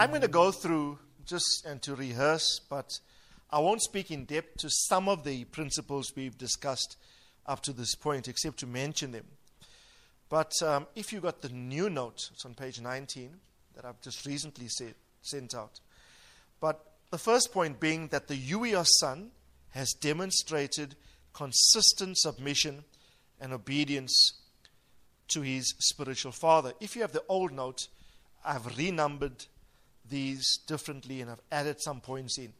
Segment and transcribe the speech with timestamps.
[0.00, 2.88] I'm going to go through just and to rehearse, but
[3.50, 6.96] I won't speak in depth to some of the principles we've discussed
[7.44, 9.26] up to this point, except to mention them.
[10.30, 13.36] But um, if you got the new note, it's on page 19
[13.76, 15.80] that I've just recently said, sent out.
[16.62, 19.32] But the first point being that the Uios son
[19.72, 20.96] has demonstrated
[21.34, 22.84] consistent submission
[23.38, 24.32] and obedience
[25.28, 26.72] to his spiritual father.
[26.80, 27.88] If you have the old note,
[28.42, 29.44] I've renumbered
[30.10, 32.52] these differently and I've added some points in.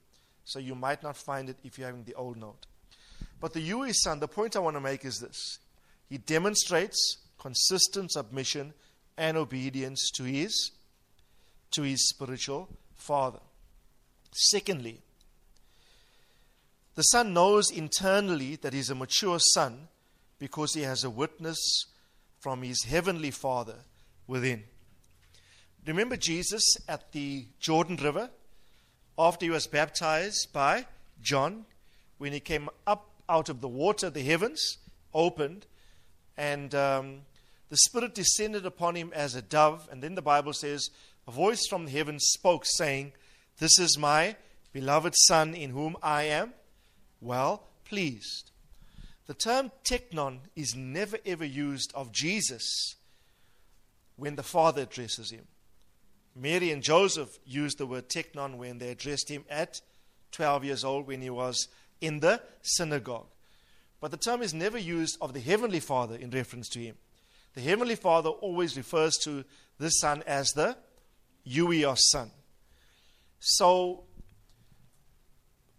[0.45, 2.67] So you might not find it if you're having the old note.
[3.41, 5.59] But the Uios son, the point I want to make is this.
[6.09, 8.75] He demonstrates consistent submission
[9.17, 10.73] and obedience to his
[11.73, 13.39] to his spiritual father.
[14.33, 15.01] Secondly,
[16.97, 19.89] the son knows internally that he's a mature son
[20.39, 21.87] because he has a witness
[22.41, 23.77] from his heavenly father
[24.27, 24.65] within.
[25.87, 28.31] Remember Jesus at the Jordan River
[29.19, 30.87] after he was baptized by
[31.23, 31.65] John
[32.19, 34.79] when he came up out of the water, the heavens
[35.15, 35.67] opened,
[36.37, 37.21] and um,
[37.71, 39.89] the Spirit descended upon him as a dove.
[39.91, 40.91] And then the Bible says,
[41.27, 43.13] A voice from the heavens spoke, saying,
[43.59, 44.37] This is my
[44.73, 46.53] beloved Son in whom I am
[47.21, 48.51] well pleased.
[49.27, 52.97] The term teknon is never ever used of Jesus
[54.17, 55.47] when the Father addresses him.
[56.35, 59.81] Mary and Joseph used the word teknon when they addressed him at
[60.33, 61.69] 12 years old when he was
[62.01, 63.27] in the synagogue.
[64.01, 66.97] But the term is never used of the Heavenly Father in reference to him.
[67.55, 69.45] The Heavenly Father always refers to
[69.79, 70.77] the Son as the
[71.47, 72.31] Uios Son.
[73.41, 74.05] So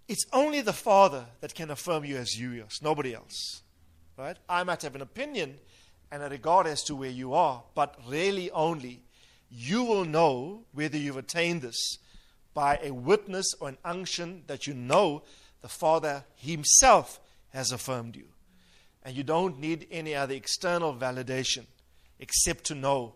[0.08, 3.62] it's only the Father that can affirm you as Uios, nobody else.
[4.18, 4.38] Right?
[4.50, 5.58] I might have an opinion
[6.12, 9.04] and a regard as to where you are, but really only
[9.52, 11.98] you will know whether you've attained this
[12.54, 15.24] by a witness or an unction that you know
[15.62, 17.20] the Father Himself
[17.50, 18.28] has affirmed you.
[19.04, 21.66] And you don't need any other external validation
[22.20, 23.16] except to know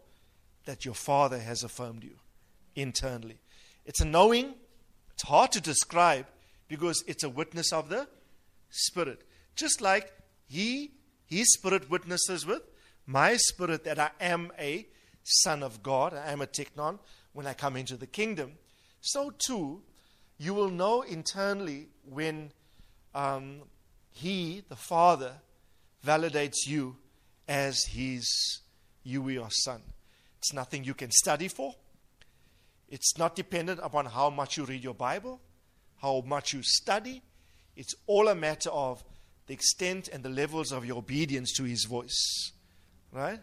[0.66, 2.16] that your Father has affirmed you
[2.75, 3.38] internally.
[3.85, 4.56] It's a knowing,
[5.13, 6.25] it's hard to describe
[6.67, 8.07] because it's a witness of the
[8.69, 9.22] Spirit.
[9.56, 10.12] Just like
[10.47, 10.91] He,
[11.25, 12.63] His Spirit witnesses with
[13.06, 14.88] my spirit that I am a
[15.25, 17.00] Son of God, I am a teknon
[17.34, 18.53] when I come into the kingdom,
[19.02, 19.81] so too
[20.38, 22.52] you will know internally when
[23.16, 23.62] um,
[24.12, 25.34] He, the Father,
[26.06, 26.96] validates you
[27.47, 28.62] as His
[29.06, 29.81] Uios Son.
[30.38, 31.74] It's nothing you can study for.
[32.88, 35.41] It's not dependent upon how much you read your Bible,
[36.02, 37.24] how much you study.
[37.75, 39.03] It's all a matter of
[39.47, 42.52] the extent and the levels of your obedience to His voice.
[43.12, 43.40] Right?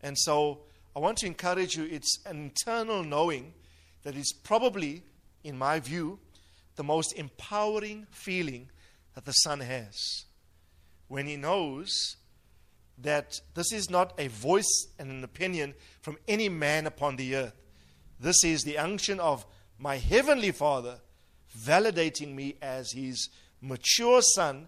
[0.00, 0.60] And so
[0.98, 3.54] I want to encourage you, it's an internal knowing
[4.02, 5.04] that is probably,
[5.44, 6.18] in my view,
[6.74, 8.68] the most empowering feeling
[9.14, 10.24] that the Son has.
[11.06, 12.16] When he knows
[13.00, 17.54] that this is not a voice and an opinion from any man upon the earth.
[18.18, 19.46] This is the unction of
[19.78, 20.98] my heavenly Father
[21.56, 23.28] validating me as his
[23.60, 24.66] mature son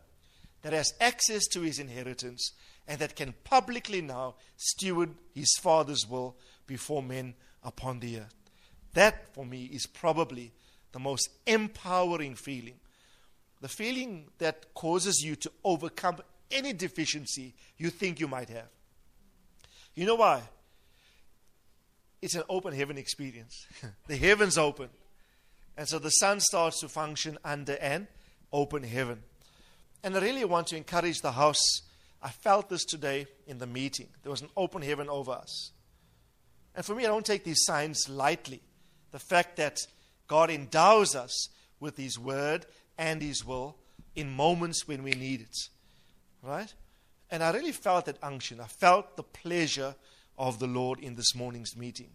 [0.62, 2.52] that has access to his inheritance
[2.86, 6.36] and that can publicly now steward his Father's will
[6.66, 8.34] before men upon the earth.
[8.94, 10.52] That, for me, is probably
[10.92, 12.74] the most empowering feeling.
[13.60, 16.18] The feeling that causes you to overcome
[16.50, 18.68] any deficiency you think you might have.
[19.94, 20.42] You know why?
[22.22, 23.66] It's an open heaven experience.
[24.06, 24.88] the heavens open.
[25.76, 28.08] And so the son starts to function under an
[28.52, 29.22] open heaven.
[30.02, 31.82] And I really want to encourage the house
[32.22, 34.08] I felt this today in the meeting.
[34.22, 35.72] There was an open heaven over us.
[36.74, 38.62] And for me, I don't take these signs lightly.
[39.10, 39.78] The fact that
[40.28, 41.48] God endows us
[41.80, 42.66] with His word
[42.98, 43.76] and His will
[44.14, 45.56] in moments when we need it.
[46.42, 46.72] Right?
[47.30, 48.60] And I really felt that unction.
[48.60, 49.94] I felt the pleasure
[50.38, 52.10] of the Lord in this morning's meeting.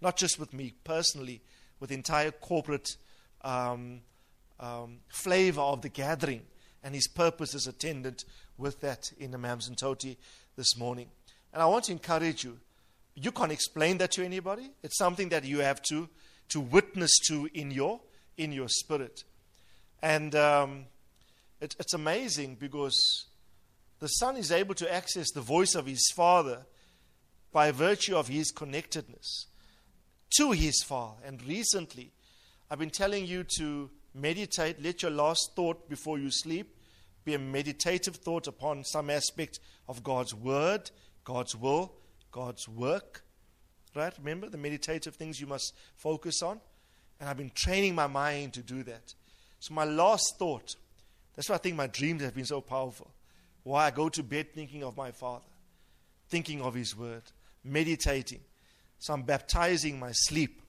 [0.00, 1.42] Not just with me personally,
[1.80, 2.96] with the entire corporate
[3.42, 4.00] um,
[4.58, 6.42] um, flavor of the gathering
[6.84, 8.24] and his purpose is attendant
[8.58, 10.16] with that in the Amanzimtoti
[10.54, 11.08] this morning.
[11.52, 12.58] And I want to encourage you.
[13.14, 14.70] You can't explain that to anybody.
[14.82, 16.08] It's something that you have to
[16.50, 18.00] to witness to in your,
[18.36, 19.24] in your spirit.
[20.02, 20.84] And um,
[21.60, 23.26] it, it's amazing because
[24.00, 26.66] the son is able to access the voice of his father
[27.50, 29.46] by virtue of his connectedness
[30.36, 31.22] to his father.
[31.24, 32.12] And recently,
[32.70, 36.76] I've been telling you to meditate, let your last thought before you sleep
[37.24, 39.58] be a meditative thought upon some aspect
[39.88, 40.90] of God's word,
[41.24, 41.92] God's will,
[42.30, 43.24] God's work.
[43.94, 44.12] Right?
[44.18, 46.60] Remember the meditative things you must focus on?
[47.20, 49.14] And I've been training my mind to do that.
[49.60, 50.76] So, my last thought
[51.34, 53.10] that's why I think my dreams have been so powerful.
[53.62, 55.44] Why I go to bed thinking of my Father,
[56.28, 57.22] thinking of His Word,
[57.62, 58.40] meditating.
[58.98, 60.60] So, I'm baptizing my sleep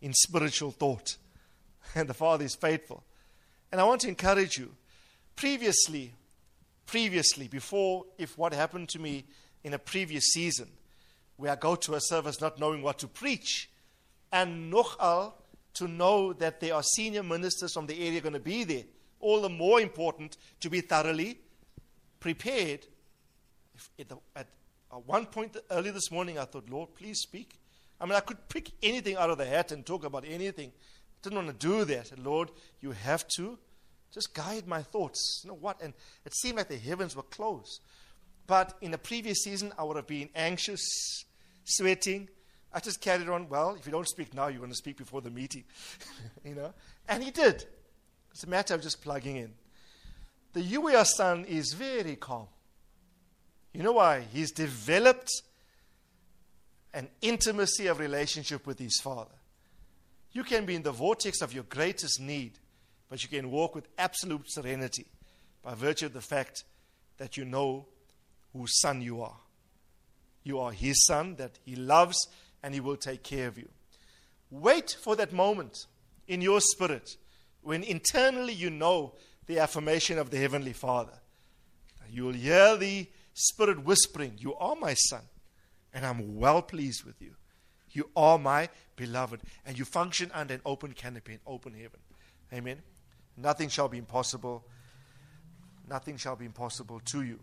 [0.00, 1.16] in spiritual thought.
[1.94, 3.02] And the Father is faithful.
[3.72, 4.74] And I want to encourage you.
[5.36, 6.12] Previously,
[6.86, 9.24] previously, before, if what happened to me
[9.62, 10.68] in a previous season,
[11.36, 13.70] where I go to a service not knowing what to preach,
[14.32, 15.32] and nochal
[15.74, 18.84] to know that there are senior ministers from the area going to be there,
[19.20, 21.38] all the more important to be thoroughly
[22.18, 22.86] prepared.
[24.36, 24.46] At,
[25.06, 27.52] one point early this morning, I thought, Lord, please speak.
[28.00, 30.72] I mean, I could pick anything out of the hat and talk about anything.
[31.22, 32.12] Didn't want to do that.
[32.12, 32.50] And Lord,
[32.80, 33.58] you have to
[34.12, 35.42] just guide my thoughts.
[35.44, 35.80] You know what?
[35.82, 35.92] And
[36.24, 37.80] it seemed like the heavens were closed.
[38.46, 41.24] But in the previous season, I would have been anxious,
[41.64, 42.28] sweating.
[42.72, 43.48] I just carried on.
[43.48, 45.64] Well, if you don't speak now, you're going to speak before the meeting.
[46.44, 46.72] you know?
[47.08, 47.64] And he did.
[48.32, 49.52] It's a matter of just plugging in.
[50.52, 52.48] The Uios son is very calm.
[53.72, 54.24] You know why?
[54.32, 55.30] He's developed
[56.92, 59.30] an intimacy of relationship with his father.
[60.32, 62.52] You can be in the vortex of your greatest need,
[63.08, 65.06] but you can walk with absolute serenity
[65.62, 66.64] by virtue of the fact
[67.18, 67.86] that you know
[68.52, 69.36] whose son you are.
[70.42, 72.28] You are his son that he loves
[72.62, 73.68] and he will take care of you.
[74.50, 75.86] Wait for that moment
[76.26, 77.10] in your spirit
[77.62, 79.14] when internally you know
[79.46, 81.18] the affirmation of the Heavenly Father.
[82.10, 85.22] You will hear the Spirit whispering, You are my son,
[85.94, 87.34] and I'm well pleased with you.
[87.92, 92.00] You are my beloved, and you function under an open canopy, an open heaven.
[92.52, 92.82] Amen.
[93.36, 94.64] Nothing shall be impossible.
[95.88, 97.40] Nothing shall be impossible to you.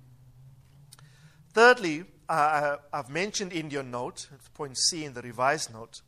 [1.53, 6.01] Thirdly, uh, I've mentioned in your note, point C in the revised note,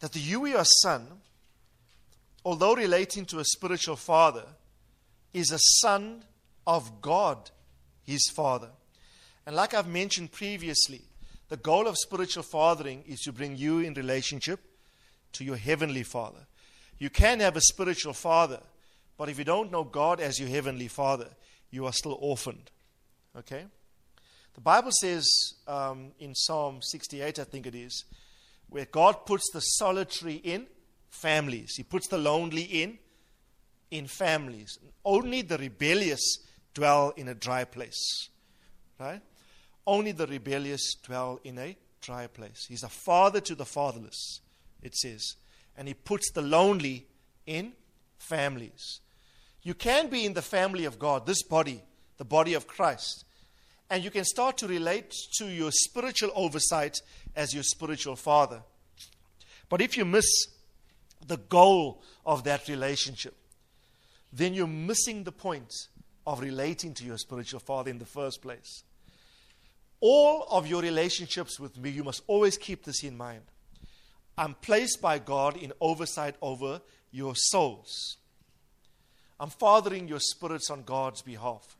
[0.00, 1.20] that the Uios son
[2.46, 4.44] although relating to a spiritual father,
[5.34, 6.22] is a son
[6.64, 7.50] of God,
[8.04, 8.70] his father.
[9.44, 11.02] And like I've mentioned previously,
[11.48, 14.60] the goal of spiritual fathering is to bring you in relationship
[15.32, 16.46] to your heavenly father.
[16.98, 18.60] You can have a spiritual father,
[19.16, 21.28] but if you don't know God as your heavenly father,
[21.70, 22.70] you are still orphaned.
[23.36, 23.64] Okay?
[24.54, 25.28] The Bible says
[25.68, 28.04] um, in Psalm 68, I think it is,
[28.70, 30.66] where God puts the solitary in
[31.10, 31.74] families.
[31.76, 32.98] He puts the lonely in
[33.90, 34.78] in families.
[35.04, 36.38] Only the rebellious
[36.74, 38.28] dwell in a dry place.
[38.98, 39.20] Right?
[39.86, 42.66] Only the rebellious dwell in a dry place.
[42.68, 44.40] He's a father to the fatherless,
[44.82, 45.36] it says.
[45.76, 47.06] And he puts the lonely
[47.46, 47.72] in
[48.18, 49.00] families.
[49.62, 51.82] You can be in the family of God, this body,
[52.18, 53.24] the body of Christ,
[53.90, 57.00] and you can start to relate to your spiritual oversight
[57.34, 58.62] as your spiritual father.
[59.68, 60.26] But if you miss
[61.26, 63.34] the goal of that relationship,
[64.32, 65.72] then you're missing the point
[66.26, 68.82] of relating to your spiritual father in the first place.
[70.08, 73.42] All of your relationships with me, you must always keep this in mind.
[74.38, 78.16] I'm placed by God in oversight over your souls.
[79.40, 81.76] I'm fathering your spirits on God's behalf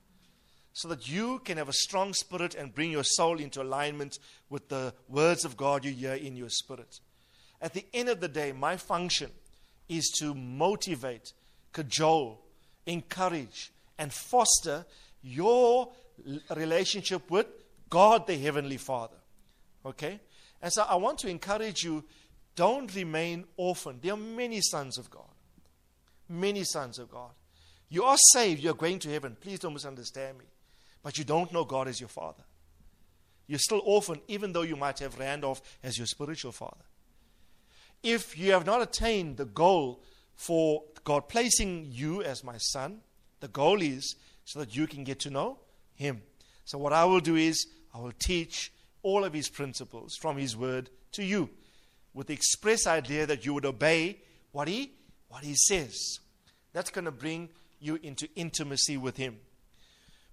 [0.73, 4.19] so that you can have a strong spirit and bring your soul into alignment
[4.51, 6.99] with the words of God you hear in your spirit.
[7.63, 9.31] At the end of the day, my function
[9.89, 11.33] is to motivate,
[11.73, 12.41] cajole,
[12.87, 14.85] encourage, and foster
[15.23, 15.93] your
[16.51, 17.47] relationship with
[17.89, 19.17] God the Heavenly Father.
[19.85, 20.21] Okay?
[20.61, 22.05] And so I want to encourage you
[22.55, 24.03] don't remain orphaned.
[24.03, 25.25] There are many sons of God.
[26.29, 27.31] Many sons of God.
[27.89, 29.37] You are saved, you're going to heaven.
[29.41, 30.45] Please don't misunderstand me.
[31.03, 32.43] But you don't know God as your Father.
[33.47, 36.83] You're still orphaned, even though you might have Randolph as your spiritual father
[38.07, 40.01] if you have not attained the goal
[40.35, 43.01] for God placing you as my son,
[43.41, 45.59] the goal is so that you can get to know
[45.95, 46.23] Him.
[46.65, 47.67] So, what I will do is,
[47.97, 48.73] I will teach
[49.03, 51.49] all of His principles from His word to you
[52.13, 54.19] with the express idea that you would obey
[54.53, 54.93] what He,
[55.29, 56.19] what he says.
[56.73, 57.49] That's going to bring
[57.81, 59.39] you into intimacy with Him.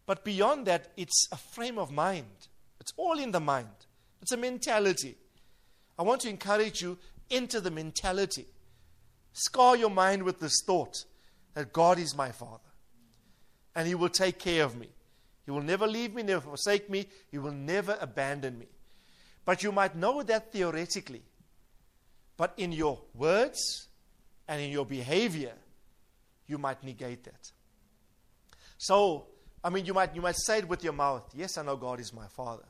[0.05, 2.47] But beyond that, it's a frame of mind.
[2.81, 3.67] It's all in the mind.
[4.21, 5.15] It's a mentality.
[5.97, 6.97] I want to encourage you
[7.29, 8.45] into the mentality,
[9.31, 11.05] scar your mind with this thought
[11.53, 12.59] that God is my Father
[13.75, 14.89] and He will take care of me.
[15.45, 18.67] He will never leave me, never forsake me, He will never abandon me.
[19.45, 21.23] But you might know that theoretically,
[22.37, 23.87] but in your words
[24.47, 25.53] and in your behavior,
[26.47, 27.51] you might negate that.
[28.77, 29.27] So,
[29.63, 31.99] I mean, you might, you might say it with your mouth, Yes, I know God
[31.99, 32.65] is my Father.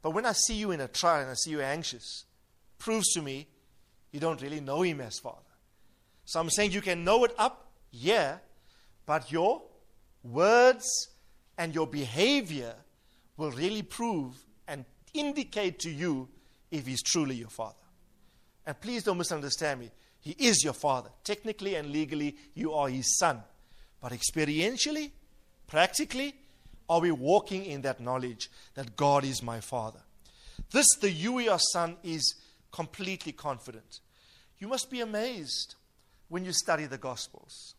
[0.00, 2.24] But when I see you in a trial and I see you anxious,
[2.78, 3.46] proves to me
[4.10, 5.38] you don't really know Him as Father.
[6.24, 8.38] So I'm saying you can know it up, yeah,
[9.06, 9.62] but your
[10.22, 11.08] words
[11.58, 12.74] and your behavior
[13.36, 14.34] will really prove
[14.68, 16.28] and indicate to you
[16.70, 17.74] if He's truly your Father.
[18.66, 19.90] And please don't misunderstand me.
[20.20, 21.10] He is your Father.
[21.24, 23.42] Technically and legally, you are His Son.
[24.00, 25.10] But experientially,
[25.66, 26.34] practically,
[26.88, 30.00] are we walking in that knowledge that God is my Father?
[30.70, 32.34] This, the you, your Son, is
[32.70, 34.00] completely confident.
[34.58, 35.74] You must be amazed
[36.28, 37.74] when you study the Gospels.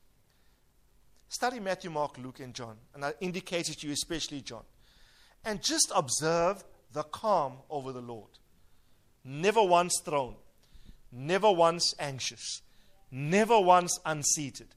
[1.33, 2.77] Study Matthew, Mark, Luke, and John.
[2.93, 4.63] And I indicated to you, especially John.
[5.43, 8.29] And just observe the calm over the Lord.
[9.25, 10.35] Never once thrown,
[11.11, 12.61] never once anxious,
[13.11, 14.67] never once unseated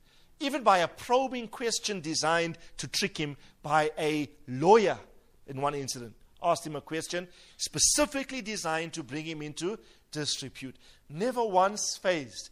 [0.41, 4.99] even by a probing question designed to trick him by a lawyer
[5.47, 6.15] in one incident.
[6.43, 9.79] Asked him a question specifically designed to bring him into
[10.13, 10.77] disrepute.
[11.09, 12.51] Never once faced,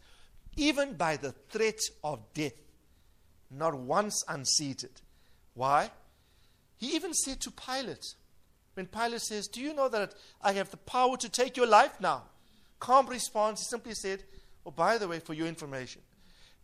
[0.55, 2.53] even by the threat of death.
[3.49, 5.01] Not once unseated.
[5.53, 5.91] Why?
[6.77, 8.05] He even said to Pilate,
[8.73, 11.99] when Pilate says, Do you know that I have the power to take your life
[11.99, 12.23] now?
[12.79, 14.23] Calm response, he simply said,
[14.65, 16.01] Oh, by the way, for your information,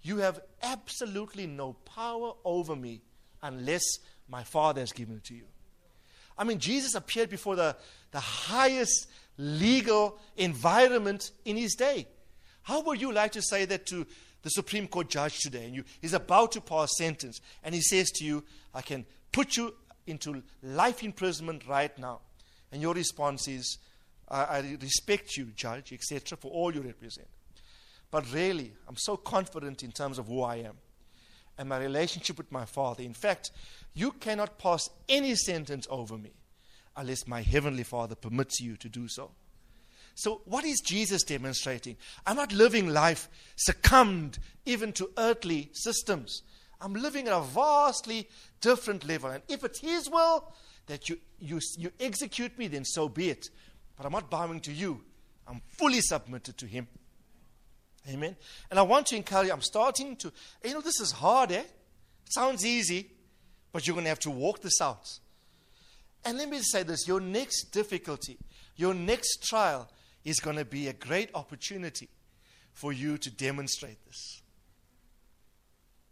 [0.02, 3.02] you have absolutely no power over me
[3.42, 3.84] unless
[4.28, 5.46] my Father has given it to you.
[6.38, 7.76] I mean, Jesus appeared before the,
[8.12, 9.08] the highest
[9.38, 12.08] legal environment in his day.
[12.64, 14.06] How would you like to say that to
[14.42, 15.66] the Supreme Court judge today?
[15.66, 18.44] And you, he's about to pass sentence, and he says to you,
[18.74, 19.74] I can put you
[20.08, 22.20] into life imprisonment right now.
[22.72, 23.78] And your response is,
[24.30, 27.28] I, I respect you, judge, etc., for all you represent.
[28.10, 30.78] But really, I'm so confident in terms of who I am
[31.58, 33.04] and my relationship with my Father.
[33.04, 33.52] In fact,
[33.94, 36.32] you cannot pass any sentence over me
[36.98, 39.32] unless my Heavenly Father permits you to do so.
[40.16, 41.98] So, what is Jesus demonstrating?
[42.26, 46.44] I'm not living life succumbed even to earthly systems.
[46.80, 48.28] I'm living at a vastly
[48.60, 49.30] different level.
[49.30, 50.52] And if it's His will
[50.88, 53.50] that you, you, you execute me, then so be it.
[53.96, 55.02] But I'm not bowing to you,
[55.48, 56.88] I'm fully submitted to Him.
[58.10, 58.36] Amen.
[58.70, 60.32] And I want to encourage you, I'm starting to,
[60.66, 61.60] you know, this is hard, eh?
[61.60, 63.12] It sounds easy,
[63.72, 65.08] but you're going to have to walk this out.
[66.26, 68.38] And let me say this your next difficulty,
[68.76, 69.90] your next trial
[70.24, 72.10] is going to be a great opportunity
[72.74, 74.42] for you to demonstrate this.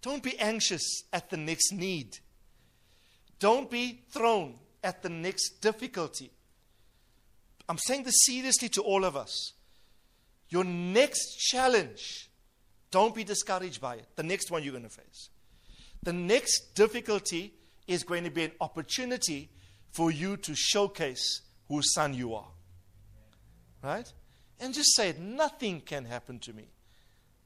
[0.01, 2.17] Don't be anxious at the next need.
[3.39, 6.31] Don't be thrown at the next difficulty.
[7.67, 9.53] I'm saying this seriously to all of us.
[10.49, 12.29] Your next challenge,
[12.91, 14.07] don't be discouraged by it.
[14.15, 15.29] The next one you're going to face.
[16.01, 17.53] The next difficulty
[17.87, 19.49] is going to be an opportunity
[19.91, 22.47] for you to showcase whose son you are.
[23.83, 24.11] Right?
[24.59, 26.65] And just say, nothing can happen to me.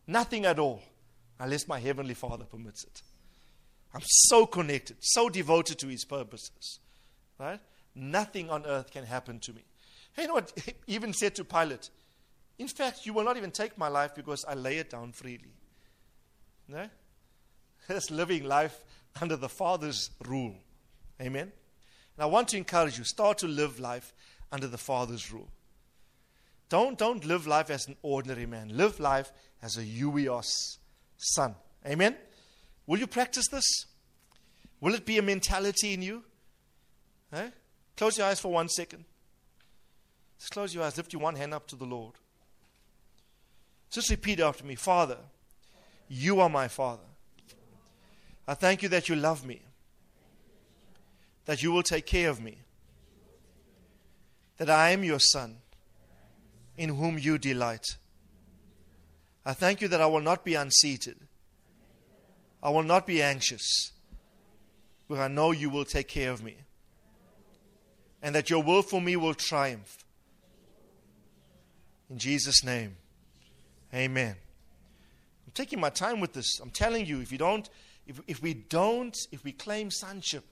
[0.07, 0.81] Nothing at all,
[1.39, 3.01] unless my Heavenly Father permits it.
[3.93, 6.79] I'm so connected, so devoted to His purposes.
[7.39, 7.59] Right?
[7.95, 9.63] Nothing on earth can happen to me.
[10.17, 10.51] You know what?
[10.87, 11.89] He even said to Pilate,
[12.59, 15.53] in fact, you will not even take my life because I lay it down freely.
[16.67, 16.87] No?
[17.87, 18.83] That's living life
[19.21, 20.55] under the Father's rule.
[21.21, 21.51] Amen?
[22.15, 24.13] And I want to encourage you start to live life
[24.51, 25.49] under the Father's rule.
[26.73, 28.75] Don't, don't live life as an ordinary man.
[28.75, 30.79] Live life as a huios
[31.17, 31.53] son.
[31.85, 32.15] Amen?
[32.87, 33.85] Will you practice this?
[34.81, 36.23] Will it be a mentality in you?
[37.31, 37.51] Eh?
[37.95, 39.05] Close your eyes for one second.
[40.39, 40.97] Just close your eyes.
[40.97, 42.15] Lift your one hand up to the Lord.
[43.91, 45.19] Just repeat after me Father,
[46.09, 47.05] you are my Father.
[48.47, 49.61] I thank you that you love me,
[51.45, 52.57] that you will take care of me,
[54.57, 55.57] that I am your Son,
[56.77, 57.85] in whom you delight.
[59.45, 61.17] I thank you that I will not be unseated.
[62.61, 63.91] I will not be anxious,
[65.09, 66.55] but I know you will take care of me,
[68.21, 69.97] and that your will for me will triumph.
[72.09, 72.95] In Jesus' name.
[73.93, 74.35] Amen.
[75.45, 76.59] I'm taking my time with this.
[76.59, 77.69] I'm telling you, if you don't,
[78.07, 80.45] if, if we don't, if we claim sonship,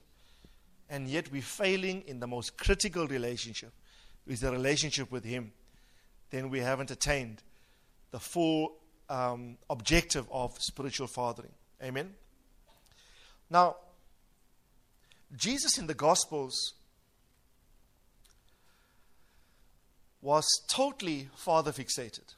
[0.90, 3.72] and yet we're failing in the most critical relationship,
[4.26, 5.52] is the relationship with Him,
[6.32, 7.42] then we haven't attained
[8.10, 8.72] the full
[9.08, 11.52] um, objective of spiritual fathering.
[11.82, 12.14] Amen.
[13.48, 13.76] Now,
[15.36, 16.74] Jesus in the Gospels
[20.22, 22.34] was totally father fixated.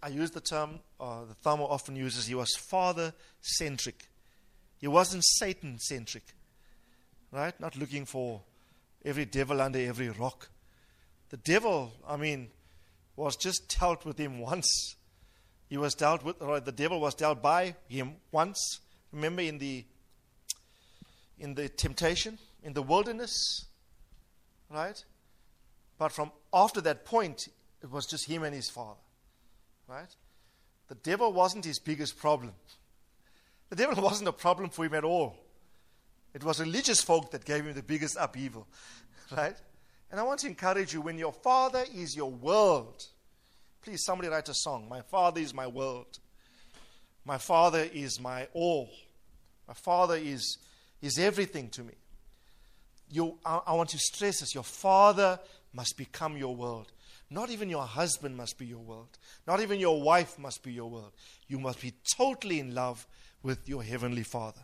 [0.00, 4.06] I, use the term, uh, the Thumb often uses, he was father centric.
[4.78, 6.22] He wasn't Satan centric,
[7.32, 7.58] right?
[7.58, 8.42] Not looking for
[9.04, 10.48] every devil under every rock.
[11.30, 12.50] The devil, I mean,
[13.16, 14.96] was just dealt with him once.
[15.68, 18.80] He was dealt with, or the devil was dealt by him once.
[19.12, 19.84] Remember in the
[21.38, 23.66] in the temptation in the wilderness,
[24.70, 25.02] right?
[25.98, 27.48] But from after that point,
[27.82, 29.00] it was just him and his father,
[29.88, 30.14] right?
[30.88, 32.52] The devil wasn't his biggest problem.
[33.70, 35.36] The devil wasn't a problem for him at all.
[36.34, 38.66] It was religious folk that gave him the biggest upheaval,
[39.36, 39.56] right?
[40.10, 43.04] And I want to encourage you when your father is your world,
[43.82, 44.88] please somebody write a song.
[44.88, 46.18] My father is my world.
[47.24, 48.88] My father is my all.
[49.66, 50.58] My father is,
[51.02, 51.94] is everything to me.
[53.10, 55.38] You, I, I want to stress this your father
[55.72, 56.92] must become your world.
[57.28, 59.18] Not even your husband must be your world.
[59.46, 61.12] Not even your wife must be your world.
[61.48, 63.06] You must be totally in love
[63.42, 64.60] with your heavenly Father.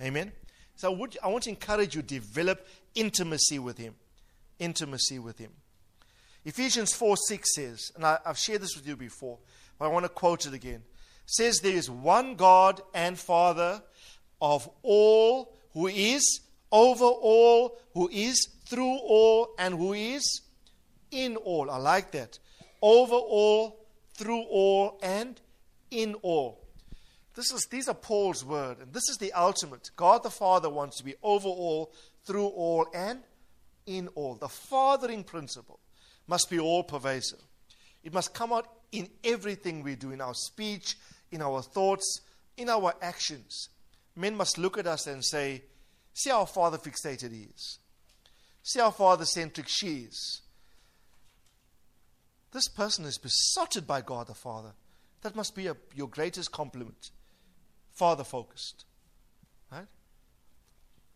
[0.00, 0.32] Amen.
[0.76, 3.94] So would, I want to encourage you develop intimacy with Him.
[4.58, 5.52] Intimacy with Him.
[6.44, 9.38] Ephesians 4 6 says, and I, I've shared this with you before,
[9.78, 10.82] but I want to quote it again.
[11.26, 13.82] Says, There is one God and Father
[14.40, 20.42] of all, who is over all, who is through all, and who is
[21.10, 21.70] in all.
[21.70, 22.38] I like that.
[22.82, 25.40] Over all, through all, and
[25.90, 26.60] in all.
[27.34, 29.90] This is, these are Paul's word, and this is the ultimate.
[29.96, 31.92] God the Father wants to be over all,
[32.24, 33.20] through all, and
[33.86, 34.34] in all.
[34.34, 35.80] The fathering principle
[36.26, 37.40] must be all pervasive.
[38.02, 40.96] It must come out in everything we do, in our speech,
[41.30, 42.20] in our thoughts,
[42.56, 43.68] in our actions.
[44.16, 45.62] Men must look at us and say,
[46.12, 47.78] See how father fixated he is.
[48.62, 50.42] See how father centric she is.
[52.52, 54.72] This person is besotted by God the Father.
[55.22, 57.10] That must be a, your greatest compliment.
[57.90, 58.84] Father focused.
[59.72, 59.88] Right?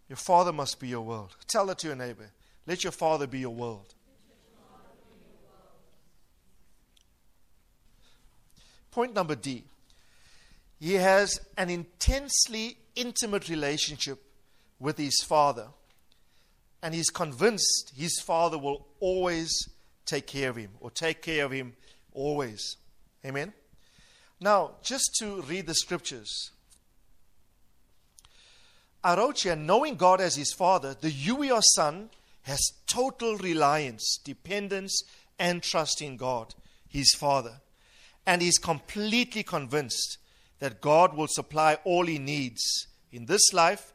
[0.09, 1.37] Your father must be your world.
[1.47, 2.33] Tell that to your neighbor.
[2.69, 3.95] Let your father be your world.
[8.91, 9.65] Point number D.
[10.79, 14.23] He has an intensely intimate relationship
[14.79, 15.69] with his father,
[16.83, 19.51] and he's convinced his father will always
[20.05, 21.73] take care of him or take care of him
[22.13, 22.77] always.
[23.25, 23.55] Amen.
[24.41, 26.51] Now, just to read the scriptures.
[29.03, 32.11] I wrote here, knowing God as his father, the Uios son
[32.49, 35.03] has total reliance, dependence,
[35.39, 36.55] and trust in God,
[36.89, 37.61] his father.
[38.27, 40.17] And he's completely convinced
[40.59, 43.93] that God will supply all he needs in this life,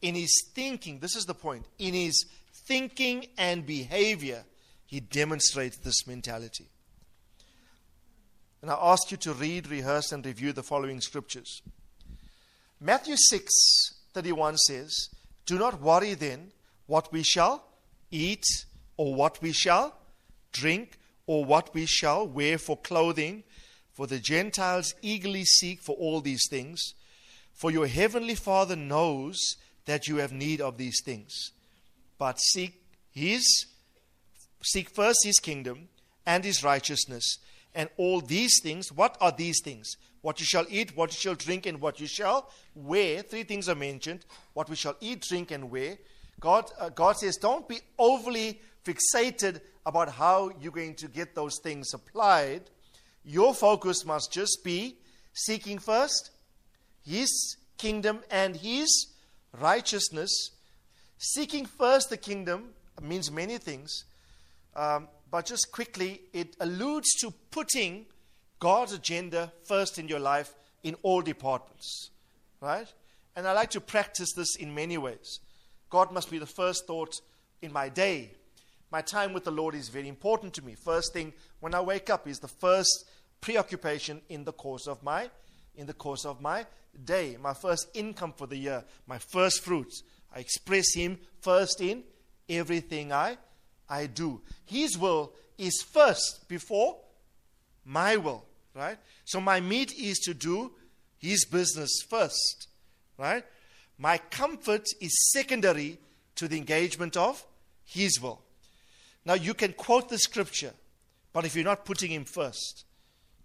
[0.00, 1.00] in his thinking.
[1.00, 1.66] This is the point.
[1.78, 4.44] In his thinking and behavior,
[4.86, 6.68] he demonstrates this mentality.
[8.62, 11.62] And I ask you to read, rehearse, and review the following scriptures.
[12.80, 13.50] Matthew 6
[14.14, 15.08] 31 says,
[15.46, 16.52] Do not worry then
[16.86, 17.64] what we shall
[18.12, 18.44] eat,
[18.96, 19.96] or what we shall
[20.52, 23.42] drink, or what we shall wear for clothing,
[23.92, 26.94] for the Gentiles eagerly seek for all these things.
[27.52, 31.50] For your heavenly Father knows that you have need of these things.
[32.18, 33.66] But seek his
[34.62, 35.88] Seek first his kingdom
[36.24, 37.38] and his righteousness,
[37.74, 38.92] and all these things.
[38.92, 39.96] What are these things?
[40.20, 43.22] What you shall eat, what you shall drink, and what you shall wear.
[43.22, 45.98] Three things are mentioned what we shall eat, drink, and wear.
[46.42, 51.60] God, uh, God says, don't be overly fixated about how you're going to get those
[51.62, 52.62] things supplied.
[53.24, 54.96] Your focus must just be
[55.32, 56.32] seeking first
[57.06, 59.06] His kingdom and His
[59.60, 60.50] righteousness.
[61.16, 64.04] Seeking first the kingdom means many things.
[64.74, 68.06] Um, but just quickly, it alludes to putting
[68.58, 70.52] God's agenda first in your life
[70.82, 72.10] in all departments.
[72.60, 72.92] Right?
[73.36, 75.38] And I like to practice this in many ways.
[75.92, 77.20] God must be the first thought
[77.60, 78.30] in my day.
[78.90, 80.74] My time with the Lord is very important to me.
[80.74, 83.04] First thing when I wake up is the first
[83.42, 85.28] preoccupation in the course of my
[85.76, 86.64] in the course of my
[87.04, 87.36] day.
[87.38, 90.02] My first income for the year, my first fruits.
[90.34, 92.04] I express him first in
[92.48, 93.36] everything I
[93.86, 94.40] I do.
[94.64, 96.96] His will is first before
[97.84, 98.96] my will, right?
[99.26, 100.72] So my meat is to do
[101.18, 102.68] his business first,
[103.18, 103.44] right?
[103.98, 105.98] My comfort is secondary
[106.36, 107.44] to the engagement of
[107.84, 108.40] his will.
[109.24, 110.72] Now you can quote the scripture,
[111.32, 112.84] but if you're not putting him first,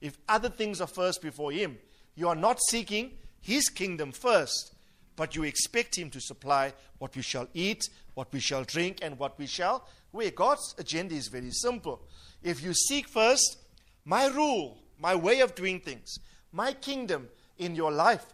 [0.01, 1.77] if other things are first before Him,
[2.15, 4.73] you are not seeking His kingdom first,
[5.15, 7.83] but you expect Him to supply what we shall eat,
[8.13, 10.31] what we shall drink, and what we shall wear.
[10.31, 12.01] God's agenda is very simple.
[12.43, 13.57] If you seek first
[14.05, 16.19] my rule, my way of doing things,
[16.51, 18.25] my kingdom in your life,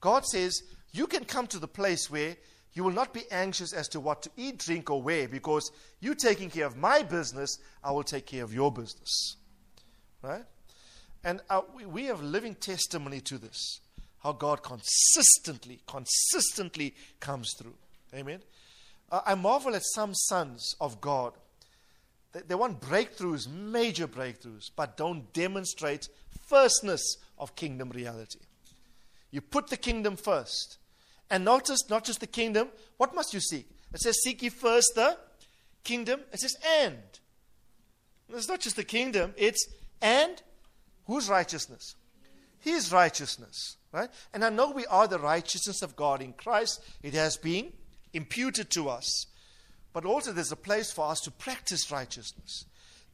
[0.00, 2.36] God says you can come to the place where
[2.74, 6.14] you will not be anxious as to what to eat, drink, or wear because you
[6.14, 9.36] taking care of my business, I will take care of your business.
[10.22, 10.44] Right?
[11.24, 13.80] And uh, we, we have living testimony to this
[14.22, 17.74] how God consistently, consistently comes through.
[18.14, 18.40] Amen.
[19.10, 21.32] Uh, I marvel at some sons of God.
[22.32, 26.08] They, they want breakthroughs, major breakthroughs, but don't demonstrate
[26.46, 28.38] firstness of kingdom reality.
[29.32, 30.78] You put the kingdom first.
[31.32, 32.68] And notice, not just the kingdom,
[32.98, 33.66] what must you seek?
[33.94, 35.16] It says, Seek ye first the
[35.82, 36.20] kingdom.
[36.30, 36.98] It says, and.
[38.28, 39.66] It's not just the kingdom, it's
[40.02, 40.42] and
[41.06, 41.96] whose righteousness?
[42.60, 43.78] His righteousness.
[43.92, 44.10] Right?
[44.34, 46.82] And I know we are the righteousness of God in Christ.
[47.02, 47.72] It has been
[48.12, 49.26] imputed to us.
[49.94, 52.66] But also, there's a place for us to practice righteousness.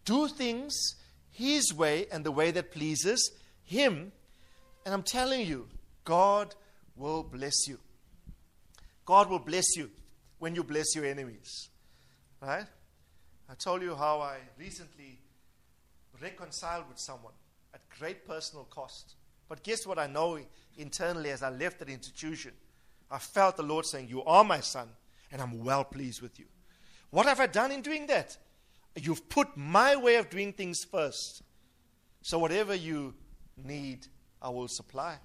[0.05, 0.97] Do things
[1.31, 3.31] His way and the way that pleases
[3.63, 4.11] Him.
[4.85, 5.69] And I'm telling you,
[6.05, 6.57] God
[6.97, 7.79] will bless you.
[9.09, 9.91] God will bless you
[10.39, 11.71] when you bless your enemies.
[12.43, 12.67] Right?
[13.49, 15.19] I told you how I recently
[16.21, 17.33] reconciled with someone
[17.73, 19.15] at great personal cost.
[19.49, 20.39] But guess what I know
[20.77, 22.53] internally as I left that institution?
[23.11, 24.91] I felt the Lord saying, You are my son,
[25.33, 26.45] and I'm well pleased with you.
[27.09, 28.37] What have I done in doing that?
[28.95, 31.43] You've put my way of doing things first.
[32.21, 33.15] So whatever you
[33.57, 34.07] need,
[34.43, 35.17] I will supply.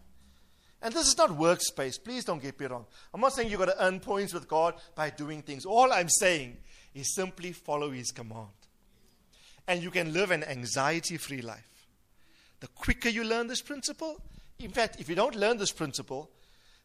[0.83, 2.03] And this is not workspace.
[2.03, 2.85] Please don't get me wrong.
[3.13, 5.65] I'm not saying you've got to earn points with God by doing things.
[5.65, 6.57] All I'm saying
[6.93, 8.49] is simply follow His command.
[9.65, 11.87] And you can live an anxiety free life.
[12.59, 14.21] The quicker you learn this principle,
[14.59, 16.29] in fact, if you don't learn this principle,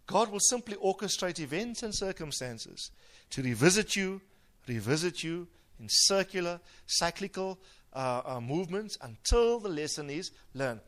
[0.07, 2.93] God will simply orchestrate events and circumstances
[3.31, 4.21] to revisit you,
[4.69, 5.49] revisit you
[5.81, 7.59] in circular, cyclical
[7.93, 10.81] uh, uh, movements until the lesson is learned.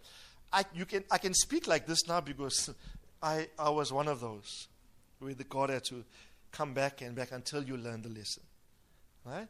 [0.52, 2.70] I, you can, I can speak like this now because
[3.22, 4.68] I, I was one of those
[5.18, 6.04] where God had to
[6.50, 8.42] come back and back until you learn the lesson.
[9.24, 9.48] Right?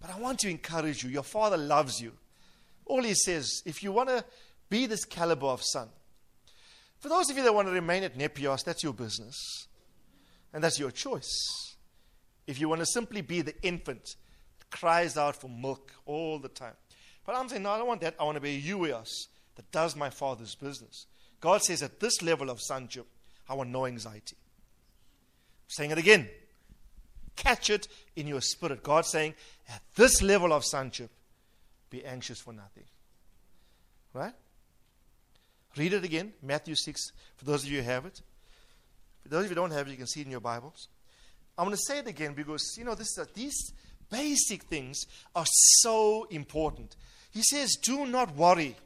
[0.00, 1.10] But I want to encourage you.
[1.10, 2.12] Your father loves you.
[2.86, 4.24] All he says, if you want to
[4.68, 5.88] be this caliber of son,
[6.98, 9.66] for those of you that want to remain at Nepios, that's your business.
[10.52, 11.76] And that's your choice.
[12.46, 14.16] If you want to simply be the infant
[14.58, 16.74] that cries out for milk all the time.
[17.24, 18.16] But I'm saying, no, I don't want that.
[18.18, 19.08] I want to be a Uios
[19.54, 21.06] that does my father's business.
[21.40, 23.06] God says, at this level of sonship,
[23.48, 24.36] I want no anxiety.
[24.36, 26.28] I'm saying it again.
[27.36, 28.82] Catch it in your spirit.
[28.82, 29.34] God saying,
[29.68, 31.10] at this level of sonship,
[31.90, 32.84] be anxious for nothing.
[34.12, 34.34] Right?
[35.76, 38.20] Read it again, Matthew 6, for those of you who have it.
[39.22, 40.88] For those of you who don't have it, you can see it in your Bibles.
[41.56, 43.72] I'm going to say it again because, you know, this, uh, these
[44.10, 46.96] basic things are so important.
[47.30, 48.76] He says, Do not worry,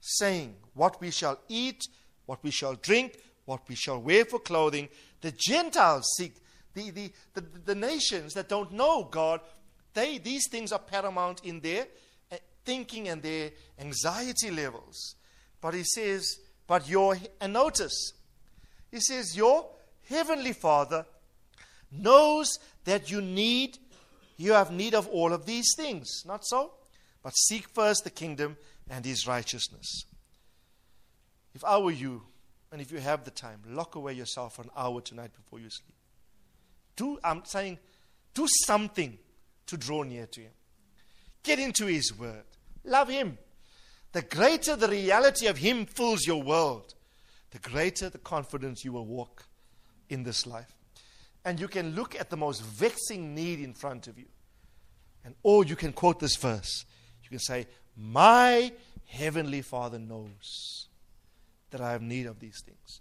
[0.00, 1.82] saying, What we shall eat,
[2.24, 4.90] what we shall drink, what we shall wear for clothing.
[5.22, 6.34] The Gentiles seek,
[6.74, 9.40] the, the, the, the nations that don't know God,
[9.94, 11.86] they, these things are paramount in their
[12.30, 15.14] uh, thinking and their anxiety levels.
[15.62, 18.12] But he says, but your, and notice,
[18.90, 19.66] he says, your
[20.10, 21.06] heavenly Father
[21.90, 23.78] knows that you need,
[24.36, 26.22] you have need of all of these things.
[26.26, 26.72] Not so?
[27.22, 28.58] But seek first the kingdom
[28.90, 30.04] and his righteousness.
[31.54, 32.24] If I were you,
[32.70, 35.70] and if you have the time, lock away yourself for an hour tonight before you
[35.70, 35.94] sleep.
[36.96, 37.78] Do, I'm saying,
[38.34, 39.18] do something
[39.66, 40.52] to draw near to him.
[41.42, 42.44] Get into his word.
[42.84, 43.38] Love him
[44.12, 46.94] the greater the reality of Him fills your world,
[47.50, 49.44] the greater the confidence you will walk
[50.08, 50.74] in this life.
[51.44, 54.26] And you can look at the most vexing need in front of you.
[55.24, 56.84] And or you can quote this verse.
[57.22, 58.72] You can say, My
[59.06, 60.87] heavenly Father knows
[61.70, 63.00] that I have need of these things.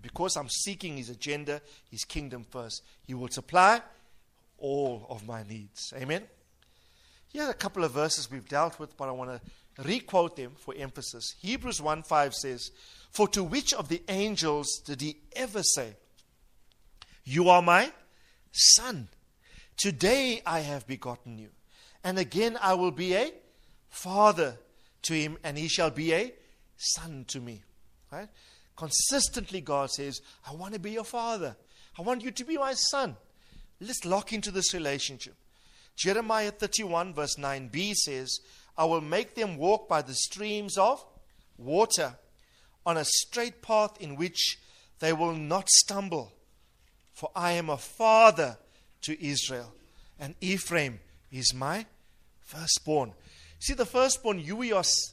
[0.00, 3.80] Because I'm seeking His agenda, His kingdom first, He will supply
[4.58, 5.92] all of my needs.
[5.96, 6.22] Amen.
[7.28, 10.52] Here are a couple of verses we've dealt with, but I want to requote them
[10.56, 11.34] for emphasis.
[11.40, 12.70] Hebrews 1 5 says,
[13.10, 15.94] For to which of the angels did he ever say,
[17.24, 17.90] You are my
[18.52, 19.08] son?
[19.76, 21.48] Today I have begotten you.
[22.04, 23.32] And again I will be a
[23.88, 24.58] father
[25.02, 26.32] to him, and he shall be a
[26.76, 27.62] son to me.
[28.12, 28.28] Right?
[28.76, 31.56] Consistently, God says, I want to be your father.
[31.98, 33.16] I want you to be my son.
[33.80, 35.34] Let's lock into this relationship.
[35.96, 38.38] Jeremiah 31, verse 9b says,
[38.76, 41.04] I will make them walk by the streams of
[41.58, 42.14] water
[42.84, 44.58] on a straight path in which
[45.00, 46.32] they will not stumble.
[47.12, 48.56] For I am a father
[49.02, 49.72] to Israel,
[50.18, 51.86] and Ephraim is my
[52.40, 53.12] firstborn.
[53.58, 55.12] See, the firstborn, Uios,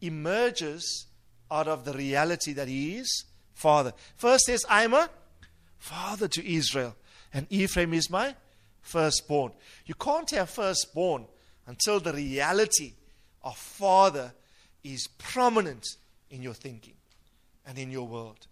[0.00, 1.06] emerges
[1.52, 3.92] out of the reality that he is father.
[4.16, 5.10] First says, I'm a
[5.78, 6.96] father to Israel,
[7.32, 8.34] and Ephraim is my
[8.80, 9.52] firstborn.
[9.86, 11.26] You can't have firstborn
[11.66, 12.94] until the reality
[13.42, 14.32] of father
[14.82, 15.86] is prominent
[16.30, 16.94] in your thinking
[17.66, 18.46] and in your world.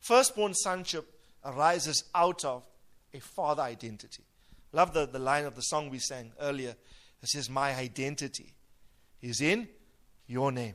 [0.00, 1.06] Firstborn sonship
[1.44, 2.66] arises out of
[3.14, 4.24] a father identity.
[4.72, 6.74] Love the, the line of the song we sang earlier.
[7.22, 8.52] It says, My identity
[9.22, 9.68] is in
[10.26, 10.74] your name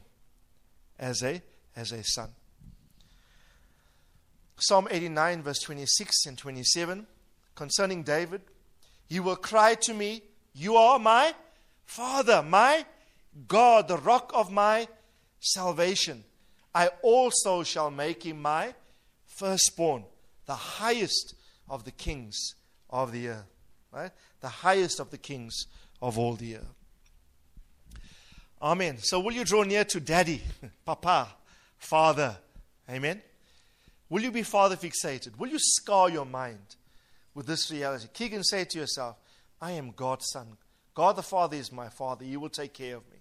[0.98, 1.42] as a,
[1.76, 2.30] as a son.
[4.58, 7.08] Psalm 89, verse 26 and 27,
[7.56, 8.42] concerning David,
[9.08, 10.22] he will cry to me,
[10.54, 11.34] You are my
[11.86, 12.86] Father, my
[13.48, 14.88] God, the rock of my
[15.40, 16.24] salvation.
[16.74, 18.74] I also shall make him my
[19.26, 20.06] firstborn,
[20.46, 21.36] the highest
[21.68, 22.56] of the kings
[22.90, 23.46] of the earth.
[23.92, 24.12] Right?
[24.40, 25.66] The highest of the kings
[26.02, 26.76] of all the earth.
[28.62, 29.00] Amen.
[29.00, 30.42] So will you draw near to daddy,
[30.86, 31.28] papa,
[31.82, 32.38] father?
[32.90, 33.22] Amen.
[34.10, 35.38] Will you be father fixated?
[35.38, 36.76] Will you scar your mind
[37.34, 38.08] with this reality?
[38.14, 39.18] Keegan, say to yourself,
[39.60, 40.58] I am God's son.
[40.94, 42.26] God the Father is my father.
[42.26, 43.18] He will take care of me.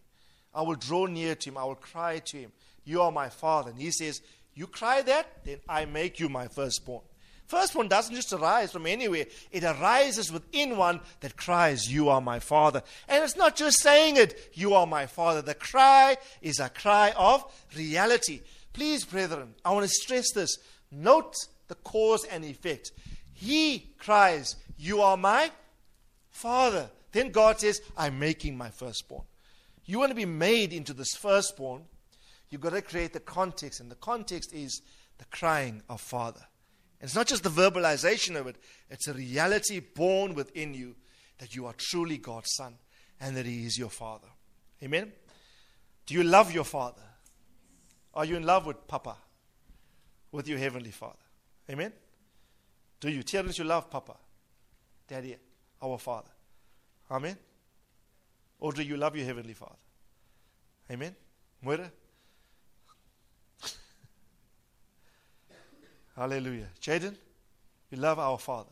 [0.54, 1.58] I will draw near to him.
[1.58, 2.52] I will cry to him.
[2.84, 3.70] You are my father.
[3.70, 4.20] And he says,
[4.54, 7.02] You cry that, then I make you my firstborn.
[7.50, 12.38] Firstborn doesn't just arise from anywhere, it arises within one that cries, You are my
[12.38, 12.84] father.
[13.08, 15.42] And it's not just saying it, You are my father.
[15.42, 17.44] The cry is a cry of
[17.76, 18.42] reality.
[18.72, 20.58] Please, brethren, I want to stress this.
[20.92, 21.34] Note
[21.66, 22.92] the cause and effect.
[23.32, 25.50] He cries, You are my
[26.30, 26.88] father.
[27.10, 29.24] Then God says, I'm making my firstborn.
[29.86, 31.82] You want to be made into this firstborn,
[32.48, 33.80] you've got to create the context.
[33.80, 34.82] And the context is
[35.18, 36.46] the crying of Father.
[37.00, 38.56] It's not just the verbalization of it,
[38.90, 40.96] it's a reality born within you
[41.38, 42.74] that you are truly God's son
[43.20, 44.28] and that He is your Father.
[44.82, 45.12] Amen?
[46.06, 47.02] Do you love your Father?
[48.12, 49.16] Are you in love with Papa?
[50.32, 51.16] With your Heavenly Father?
[51.70, 51.92] Amen?
[53.00, 53.22] Do you?
[53.22, 54.16] Tell us you love Papa,
[55.08, 55.36] Daddy,
[55.82, 56.30] our Father.
[57.10, 57.36] Amen?
[58.58, 59.78] Or do you love your Heavenly Father?
[60.90, 61.14] Amen?
[61.64, 61.90] Muere?
[66.20, 66.66] Hallelujah.
[66.82, 67.16] Jaden,
[67.90, 68.68] you love our Father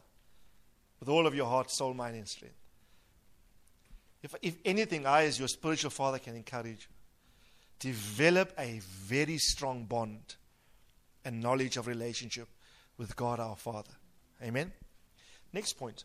[1.01, 2.55] with all of your heart, soul, mind, and strength.
[4.23, 9.87] If, if anything, I, as your spiritual father, can encourage you, develop a very strong
[9.87, 10.37] bond
[11.25, 12.49] and knowledge of relationship
[12.99, 13.95] with God our Father.
[14.43, 14.71] Amen?
[15.51, 16.05] Next point.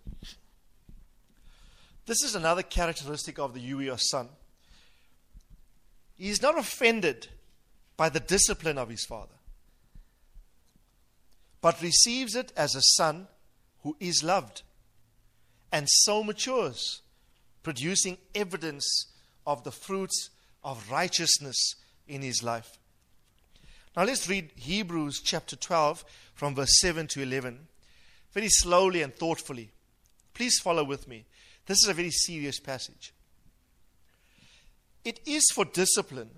[2.06, 4.29] This is another characteristic of the Uios son.
[6.15, 7.27] He is not offended
[7.97, 9.36] by the discipline of his father
[11.63, 13.26] but receives it as a son
[13.84, 14.63] who is loved
[15.71, 17.02] and so matures,
[17.63, 19.06] producing evidence
[19.47, 20.30] of the fruits
[20.62, 22.78] of righteousness in his life.
[23.95, 26.04] Now let's read Hebrews chapter 12
[26.36, 27.67] from verse 7 to 11,
[28.34, 29.71] very slowly and thoughtfully.
[30.34, 31.23] Please follow with me.
[31.65, 33.13] This is a very serious passage.
[35.06, 36.30] It is for discipline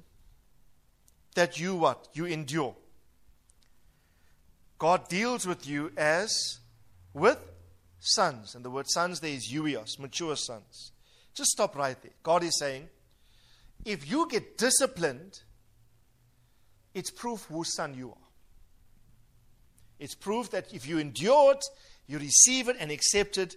[1.33, 2.09] that you what?
[2.13, 2.75] You endure.
[4.77, 6.59] God deals with you as
[7.13, 7.39] with
[7.99, 8.55] sons.
[8.55, 10.91] And the word sons there is uios, mature sons.
[11.33, 12.11] Just stop right there.
[12.23, 12.89] God is saying,
[13.83, 15.41] if you get disciplined,
[16.93, 18.27] it's proof whose son you are.
[19.99, 21.63] It's proof that if you endure it,
[22.07, 23.55] you receive it and accept it,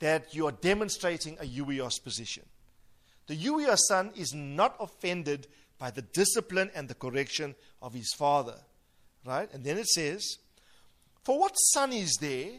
[0.00, 2.44] that you are demonstrating a uios position.
[3.26, 5.46] The uios son is not offended
[5.78, 8.56] by the discipline and the correction of his father.
[9.24, 9.52] Right?
[9.52, 10.38] And then it says,
[11.22, 12.50] For what son is there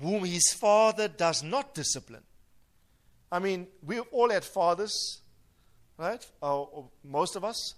[0.00, 2.24] whom his father does not discipline?
[3.30, 5.22] I mean, we've all had fathers,
[5.96, 6.24] right?
[6.42, 7.74] Or, or most of us,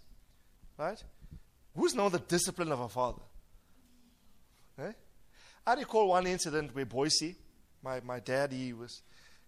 [0.76, 1.02] right?
[1.76, 3.22] Who's known the discipline of a father?
[4.78, 4.92] Eh?
[5.66, 7.36] I recall one incident where Boise,
[7.82, 9.02] my, my dad, he was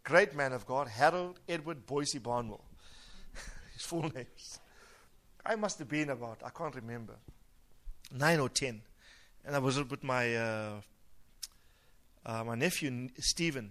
[0.05, 2.65] great man of God, Harold Edward Boise Barnwell.
[3.75, 4.61] His full names.
[5.45, 7.15] I must have been about, I can't remember
[8.13, 8.83] nine or ten,
[9.47, 10.71] and I was with my uh,
[12.27, 13.71] uh, my nephew Stephen,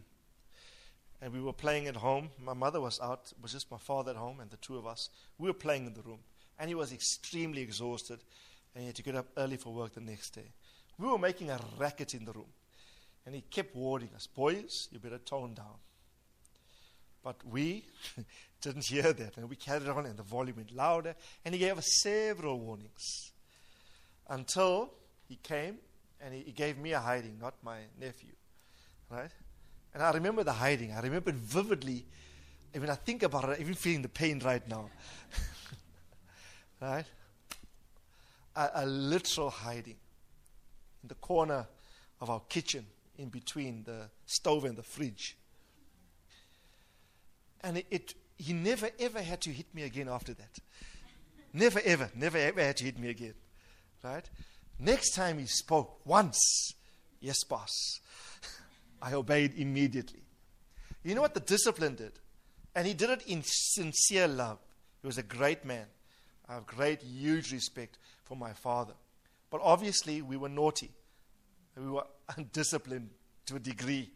[1.21, 2.29] and we were playing at home.
[2.41, 4.87] My mother was out; it was just my father at home and the two of
[4.87, 5.09] us.
[5.37, 6.19] We were playing in the room,
[6.57, 8.19] and he was extremely exhausted,
[8.73, 10.49] and he had to get up early for work the next day.
[10.97, 12.53] We were making a racket in the room,
[13.25, 15.75] and he kept warning us, "Boys, you better tone down.
[17.21, 17.83] But we
[18.61, 21.77] didn't hear that, and we carried on, and the volume went louder, and he gave
[21.77, 23.33] us several warnings
[24.29, 24.91] until
[25.27, 25.77] he came
[26.21, 28.31] and he, he gave me a hiding, not my nephew.
[29.09, 29.31] Right?
[29.93, 30.91] And I remember the hiding.
[30.91, 32.05] I remember it vividly.
[32.73, 34.89] Even I think about it, even feeling the pain right now.
[36.81, 37.05] right?
[38.55, 39.95] A, a literal hiding
[41.03, 41.67] in the corner
[42.19, 42.85] of our kitchen,
[43.17, 45.37] in between the stove and the fridge.
[47.61, 50.59] And it, it, he never ever had to hit me again after that.
[51.53, 53.33] Never ever, never ever had to hit me again.
[54.03, 54.29] Right?
[54.79, 56.73] Next time he spoke, once,
[57.19, 57.99] yes, boss.
[59.01, 60.23] I obeyed immediately.
[61.03, 62.13] You know what the discipline did?
[62.75, 64.59] And he did it in sincere love.
[65.01, 65.85] He was a great man.
[66.49, 68.93] I have great, huge respect for my father.
[69.49, 70.91] But obviously, we were naughty.
[71.77, 72.05] We were
[72.37, 73.09] undisciplined
[73.45, 74.09] to a degree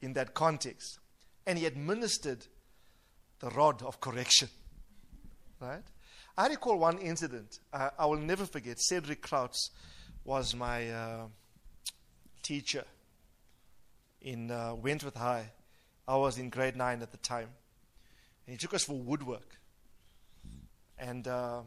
[0.00, 0.98] in that context.
[1.46, 2.46] And he administered
[3.40, 4.48] the rod of correction.
[5.60, 5.82] Right?
[6.36, 8.78] I recall one incident uh, I will never forget.
[8.80, 9.70] Cedric Krauts
[10.28, 11.26] was my uh,
[12.42, 12.84] teacher
[14.20, 15.50] in uh, Wentworth High.
[16.06, 17.48] I was in grade 9 at the time.
[18.46, 19.56] And he took us for woodwork.
[20.98, 21.62] And uh,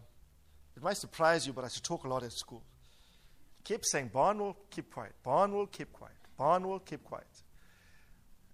[0.77, 2.61] it might surprise you, but I to talk a lot at school.
[3.63, 5.13] Kept saying, Barnwell, keep quiet.
[5.23, 6.13] Barnwell, keep quiet.
[6.37, 7.25] Barnwell, keep quiet.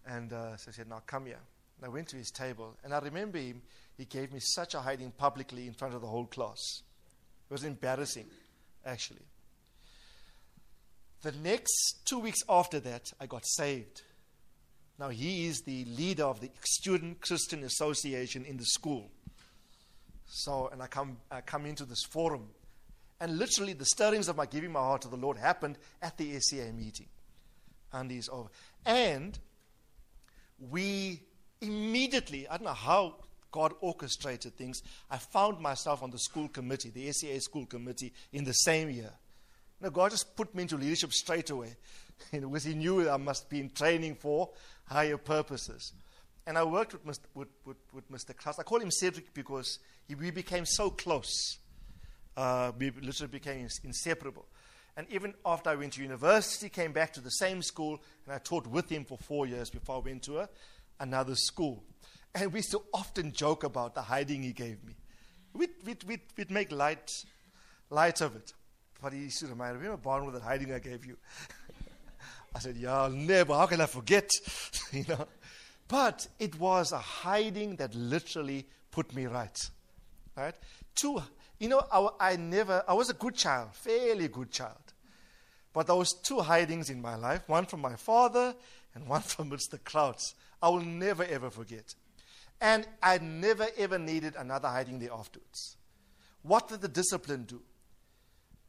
[0.06, 1.42] And uh, so I said, now come here.
[1.80, 2.78] And I went to his table.
[2.82, 3.62] And I remember him,
[3.98, 6.82] he gave me such a hiding publicly in front of the whole class.
[7.50, 8.28] It was embarrassing,
[8.86, 9.26] actually.
[11.24, 14.04] The next two weeks after that, I got saved.
[15.00, 19.12] Now, he is the leader of the Student Christian Association in the school.
[20.26, 22.50] So, and I come, I come into this forum.
[23.20, 26.40] And literally, the stirrings of my giving my heart to the Lord happened at the
[26.40, 27.08] SCA meeting.
[27.94, 28.50] And he's over.
[28.86, 29.38] And
[30.60, 31.22] we
[31.62, 33.16] immediately, I don't know how
[33.52, 38.44] God orchestrated things, I found myself on the school committee, the SCA school committee, in
[38.44, 39.12] the same year.
[39.82, 41.76] Now, God just put me into leadership straight away
[42.32, 44.50] because He knew I must be in training for
[44.86, 45.94] higher purposes.
[46.48, 47.26] And I worked with Mr.
[47.36, 48.36] With, with, with Mr.
[48.36, 48.58] Klaus.
[48.58, 51.58] I call him Cedric because he, we became so close.
[52.38, 54.46] Uh, we literally became inseparable.
[54.96, 58.40] And even after I went to university, came back to the same school, and I
[58.40, 60.50] taught with him for four years before I went to a,
[61.00, 61.84] another school.
[62.34, 64.96] And we still often joke about the hiding he gave me.
[65.54, 67.26] We'd, we'd, we'd, we'd make light,
[67.90, 68.54] light of it.
[69.02, 71.18] But he used to remind me, Barn with that hiding I gave you?
[72.56, 74.30] I said, yeah, I'll never, how can I forget?
[74.92, 75.28] you know?
[75.88, 79.70] But it was a hiding that literally put me right.
[80.36, 80.56] Right?
[80.96, 81.22] Two,
[81.60, 84.94] you know, I, I never, I was a good child, fairly good child.
[85.74, 88.56] But there was two hidings in my life, one from my father
[88.96, 89.80] and one from Mr.
[89.80, 90.34] Krauts.
[90.62, 91.94] I will never ever forget.
[92.60, 95.78] And I never ever needed another hiding there afterwards.
[96.42, 97.62] What did the discipline do?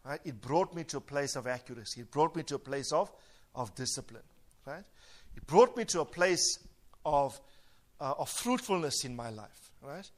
[0.08, 0.20] Right?
[0.24, 2.00] It brought me to a place of accuracy.
[2.00, 3.12] It brought me to a place of,
[3.54, 4.22] of discipline.
[4.64, 4.84] Right?
[5.36, 6.58] It brought me to a place
[7.04, 7.38] of,
[8.00, 9.70] uh, of fruitfulness in my life.
[9.82, 10.10] Right?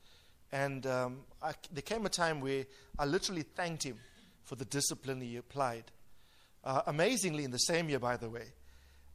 [0.53, 2.67] And um, I, there came a time where
[3.01, 3.97] I literally thanked him
[4.45, 5.85] for the discipline he applied.
[6.63, 8.45] Uh, amazingly, in the same year, by the way,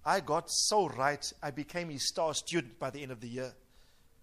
[0.06, 3.54] I got so right, I became his star student by the end of the year.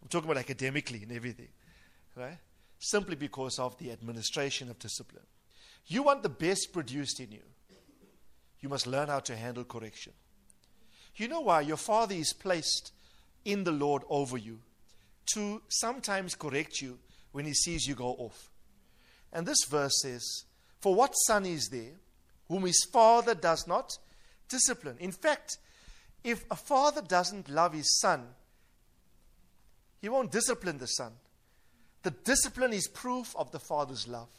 [0.03, 1.49] I'm talking about academically and everything,
[2.15, 2.39] right?
[2.79, 5.25] Simply because of the administration of discipline.
[5.87, 7.43] You want the best produced in you,
[8.61, 10.13] you must learn how to handle correction.
[11.17, 11.61] You know why?
[11.63, 12.93] Your Father is placed
[13.45, 14.61] in the Lord over you
[15.35, 16.99] to sometimes correct you
[17.33, 18.51] when he sees you go off.
[19.33, 20.45] And this verse says,
[20.81, 21.93] For what son is there
[22.49, 23.99] whom his father does not
[24.49, 24.97] discipline?
[25.01, 25.59] In fact,
[26.23, 28.27] if a father doesn't love his son,
[30.01, 31.13] he won't discipline the son.
[32.03, 34.31] The discipline is proof of the father's love.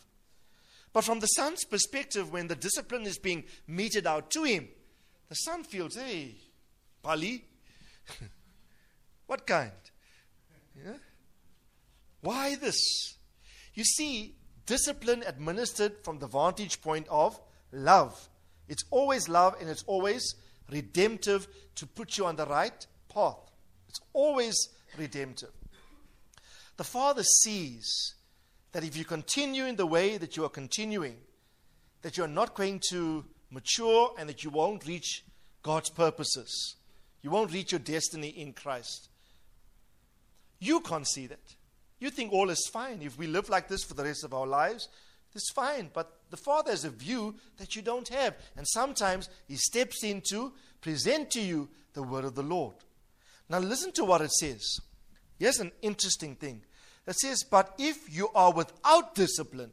[0.93, 4.69] But from the son's perspective, when the discipline is being meted out to him,
[5.27, 6.35] the son feels, hey,
[7.01, 7.43] Pali,
[9.25, 9.71] what kind?
[10.75, 10.93] Yeah?
[12.21, 13.17] Why this?
[13.73, 14.35] You see,
[14.67, 17.39] discipline administered from the vantage point of
[17.71, 18.29] love.
[18.69, 20.35] It's always love and it's always
[20.71, 23.39] redemptive to put you on the right path.
[23.89, 25.51] It's always redemptive.
[26.77, 28.15] The Father sees
[28.73, 31.15] that if you continue in the way that you are continuing,
[32.01, 35.23] that you're not going to mature and that you won't reach
[35.61, 36.75] God's purposes.
[37.21, 39.09] You won't reach your destiny in Christ.
[40.59, 41.55] You can't see that.
[41.99, 43.01] You think all is fine.
[43.01, 44.89] If we live like this for the rest of our lives,
[45.33, 45.89] it's fine.
[45.93, 48.35] But the Father has a view that you don't have.
[48.57, 50.51] And sometimes He steps in to
[50.81, 52.75] present to you the word of the Lord.
[53.49, 54.79] Now, listen to what it says
[55.39, 56.61] Here's an interesting thing.
[57.05, 59.71] It says, But if you are without discipline,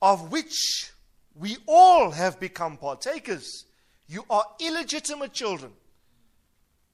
[0.00, 0.92] of which
[1.34, 3.64] we all have become partakers,
[4.06, 5.72] you are illegitimate children.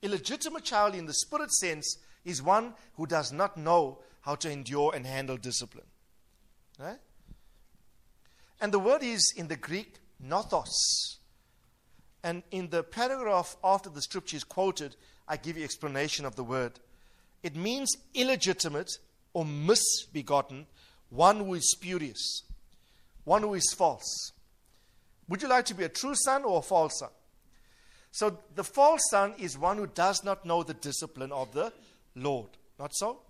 [0.02, 4.94] Illegitimate child, in the spirit sense, is one who does not know how to endure
[4.94, 5.86] and handle discipline.
[6.78, 6.98] Right?
[8.60, 11.18] And the word is in the Greek, nothos.
[12.24, 14.96] And in the paragraph after the scripture is quoted,
[15.28, 16.78] I give you explanation of the word.
[17.42, 18.90] It means illegitimate
[19.32, 20.66] or misbegotten,
[21.10, 22.42] one who is spurious,
[23.24, 24.32] one who is false.
[25.28, 27.10] Would you like to be a true son or a false son?
[28.10, 31.72] So the false son is one who does not know the discipline of the
[32.14, 32.50] Lord.
[32.78, 33.20] Not so?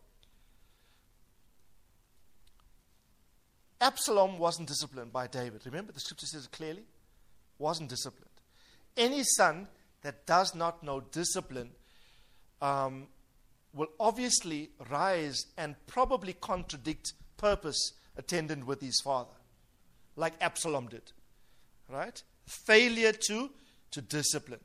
[3.81, 5.63] Absalom wasn't disciplined by David.
[5.65, 6.85] Remember, the scripture says it clearly?
[7.59, 8.31] Wasn't disciplined.
[8.97, 9.69] Any son
[10.03, 11.71] that does not know discipline
[12.61, 13.07] um,
[13.75, 19.35] will obviously rise and probably contradict purpose attendant with his father,
[20.17, 21.13] like Absalom did.
[21.89, 22.23] Right?
[22.47, 23.51] Failure to,
[23.93, 24.61] to discipline.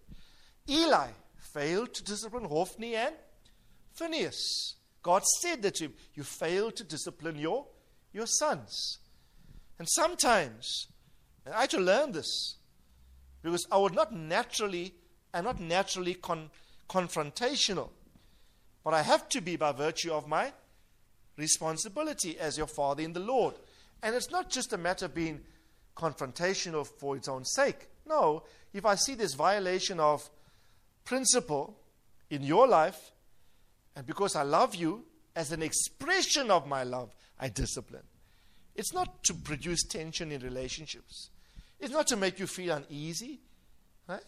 [0.69, 1.07] Eli
[1.53, 3.15] failed to discipline Hophni and
[3.93, 4.75] Phineas.
[5.01, 7.65] God said that to him, You failed to discipline your,
[8.13, 8.99] your sons.
[9.79, 10.87] And sometimes,
[11.45, 12.55] and I had to learn this,
[13.41, 14.93] because I was not naturally,
[15.33, 16.49] I'm not naturally con-
[16.89, 17.89] confrontational.
[18.87, 20.53] But I have to be by virtue of my
[21.35, 23.55] responsibility as your father in the Lord.
[24.01, 25.41] And it's not just a matter of being
[25.97, 27.89] confrontational for its own sake.
[28.07, 30.29] No, if I see this violation of
[31.03, 31.77] principle
[32.29, 33.11] in your life,
[33.93, 35.03] and because I love you,
[35.35, 38.07] as an expression of my love, I discipline.
[38.73, 41.29] It's not to produce tension in relationships.
[41.77, 43.41] It's not to make you feel uneasy.
[44.07, 44.23] Right?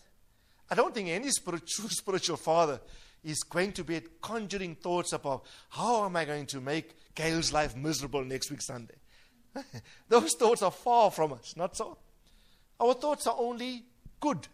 [0.70, 2.82] I don't think any spiritual, spiritual father
[3.24, 7.76] is going to be conjuring thoughts about how am I going to make Gail's life
[7.76, 8.96] miserable next week Sunday.
[10.10, 11.98] Those thoughts are far from us, not so.
[12.80, 13.84] Our thoughts are only
[14.20, 14.48] good.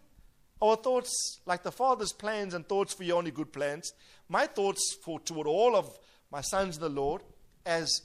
[0.60, 3.92] Our thoughts, like the Father's plans and thoughts for you, only good plans.
[4.28, 5.98] My thoughts for toward all of
[6.32, 7.22] my sons in the Lord,
[7.64, 8.00] as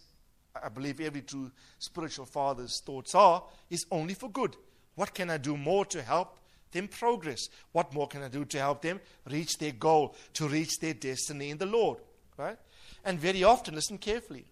[0.62, 4.56] I believe every true spiritual father's thoughts are, is only for good.
[4.96, 6.38] What can I do more to help
[6.72, 7.48] them progress?
[7.72, 9.00] What more can I do to help them
[9.30, 12.00] reach their goal, to reach their destiny in the Lord?
[12.38, 12.58] Right?
[13.04, 14.46] And very often, listen carefully.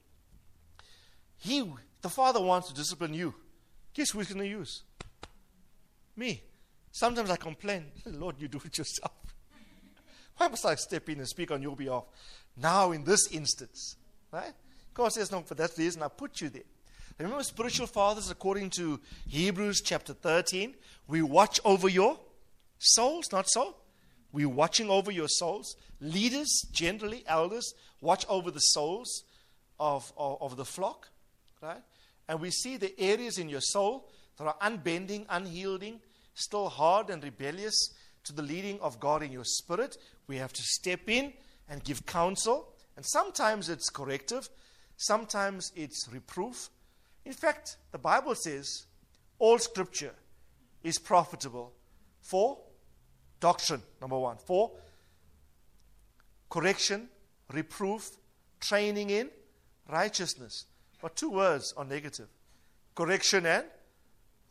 [1.38, 3.34] He, the Father wants to discipline you.
[3.94, 4.84] Guess who he's going to use?
[6.16, 6.44] Me.
[6.92, 9.14] Sometimes I complain, Lord, you do it yourself.
[10.38, 12.04] Why must I step in and speak on your behalf?
[12.58, 13.96] Now, in this instance,
[14.32, 14.54] right?
[14.94, 16.64] God says, No, for that reason I put you there.
[17.20, 18.98] Remember, spiritual fathers, according to
[19.28, 20.74] Hebrews chapter 13,
[21.10, 22.18] we watch over your
[22.78, 23.76] souls, not so?
[24.32, 25.76] We're watching over your souls.
[26.00, 29.26] Leaders, generally elders, watch over the souls
[29.82, 31.10] of, of, of the flock,
[31.62, 31.82] right?
[32.30, 34.08] And we see the areas in your soul
[34.38, 36.00] that are unbending, unyielding,
[36.36, 37.94] still hard and rebellious
[38.24, 39.98] to the leading of God in your spirit.
[40.28, 41.34] We have to step in
[41.68, 42.70] and give counsel.
[42.96, 44.48] And sometimes it's corrective,
[44.96, 46.70] sometimes it's reproof,
[47.26, 48.86] in fact, the Bible says
[49.38, 50.14] all scripture
[50.84, 51.74] is profitable
[52.22, 52.58] for
[53.40, 54.72] doctrine, number one, for
[56.50, 57.10] correction,
[57.54, 58.12] reproof,
[58.60, 59.30] training in
[59.90, 60.66] righteousness.
[61.02, 62.28] But two words are negative
[63.00, 63.64] correction and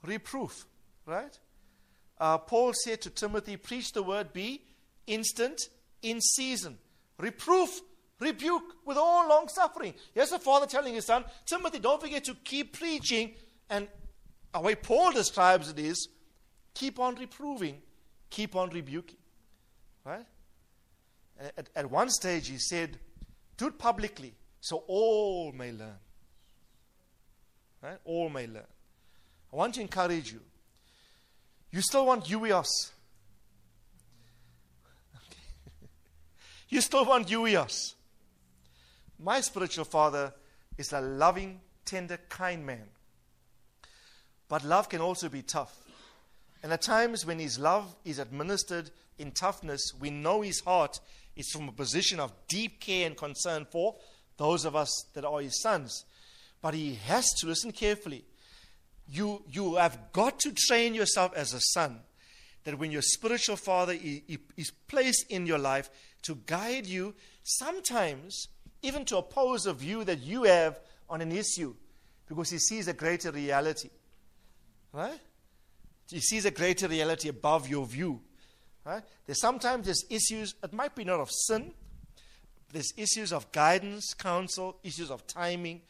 [0.03, 0.65] reproof,
[1.05, 1.39] right?
[2.19, 4.63] Uh, Paul said to Timothy, Preach the word, be
[5.07, 5.69] instant,
[6.01, 6.79] in season.
[7.19, 7.81] Reproof,
[8.21, 9.95] rebuke with all long suffering.
[10.13, 13.35] Here's the father telling his son, Timothy, don't forget to keep preaching.
[13.71, 13.89] And
[14.53, 16.09] the way Paul describes it is,
[16.75, 17.81] keep on reproving,
[18.31, 19.19] keep on rebuking.
[20.05, 20.27] Right?
[21.57, 22.99] At, at one stage, he said,
[23.57, 25.99] do it publicly so all may learn.
[27.83, 27.99] Right?
[28.05, 28.67] All may learn.
[29.53, 30.41] I want to encourage you.
[31.71, 32.67] You still want huios.
[36.69, 37.95] you still want huios.
[39.19, 40.33] My spiritual father
[40.77, 42.85] is a loving, tender, kind man.
[44.49, 45.77] But love can also be tough.
[46.63, 51.01] And at times when his love is administered in toughness, we know his heart
[51.37, 53.97] is from a position of deep care and concern for
[54.37, 56.05] those of us that are his sons.
[56.61, 58.25] But he has to listen carefully.
[59.09, 62.01] You, you have got to train yourself as a son
[62.65, 65.91] that when your spiritual father is placed in your life
[66.23, 68.49] to guide you, sometimes
[68.83, 71.75] even to oppose a view that you have on an issue
[72.29, 73.91] because he sees a greater reality.
[74.93, 75.19] Right?
[76.11, 78.21] He sees a greater reality above your view.
[78.85, 79.03] Right?
[79.27, 81.73] There's sometimes there's issues, it might be not of sin,
[82.73, 85.83] there's issues of guidance, counsel, issues of timing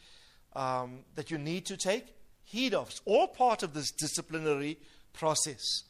[0.54, 2.14] um, that you need to take
[2.44, 2.88] heed of.
[2.88, 4.78] It's all part of this disciplinary
[5.12, 5.82] process.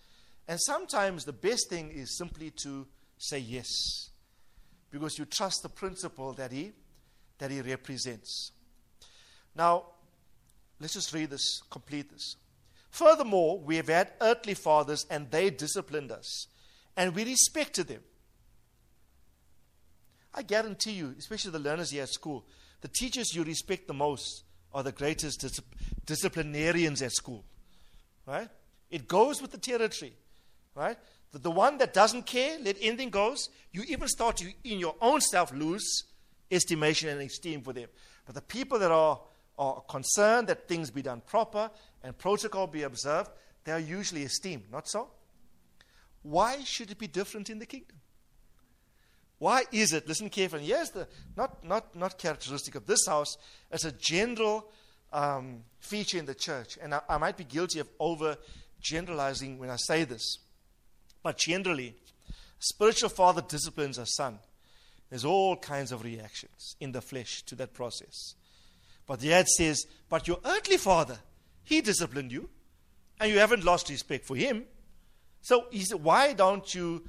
[0.46, 2.86] And sometimes the best thing is simply to
[3.18, 4.10] say yes
[4.90, 6.72] because you trust the principle that he,
[7.38, 8.52] that he represents.
[9.54, 9.86] Now,
[10.80, 12.36] let's just read this, complete this.
[12.90, 16.46] Furthermore, we have had earthly fathers and they disciplined us,
[16.96, 18.00] and we respected them.
[20.34, 22.46] I guarantee you, especially the learners here at school,
[22.80, 25.60] the teachers you respect the most are the greatest dis-
[26.04, 27.44] disciplinarians at school.
[28.26, 28.48] Right?
[28.90, 30.14] It goes with the territory.
[30.74, 30.96] Right?
[31.32, 34.94] The, the one that doesn't care, let anything goes, you even start to, in your
[35.00, 36.04] own self, lose
[36.50, 37.88] estimation and esteem for them.
[38.26, 39.20] But the people that are,
[39.58, 41.70] are concerned that things be done proper
[42.02, 43.30] and protocol be observed,
[43.64, 45.08] they are usually esteemed, not so?
[46.22, 47.96] Why should it be different in the kingdom?
[49.38, 50.08] Why is it?
[50.08, 50.64] Listen carefully.
[50.64, 53.36] Yes, the not not not characteristic of this house.
[53.70, 54.68] It's a general
[55.12, 58.36] um, feature in the church, and I, I might be guilty of over
[58.80, 60.38] generalizing when I say this,
[61.22, 61.94] but generally,
[62.58, 64.40] spiritual father disciplines a son.
[65.10, 68.34] There's all kinds of reactions in the flesh to that process.
[69.06, 71.18] But the ad says, But your earthly father,
[71.64, 72.50] he disciplined you,
[73.18, 74.64] and you haven't lost respect for him.
[75.40, 77.04] So he said, Why don't you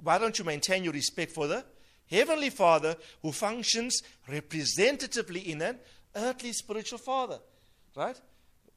[0.00, 1.64] why don't you maintain your respect for the
[2.08, 5.78] Heavenly Father who functions representatively in an
[6.14, 7.38] earthly spiritual father?
[7.96, 8.18] Right?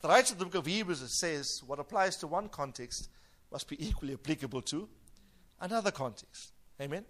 [0.01, 3.09] The writer of the book of Hebrews says what applies to one context
[3.51, 4.89] must be equally applicable to
[5.59, 6.51] another context.
[6.81, 7.05] Amen?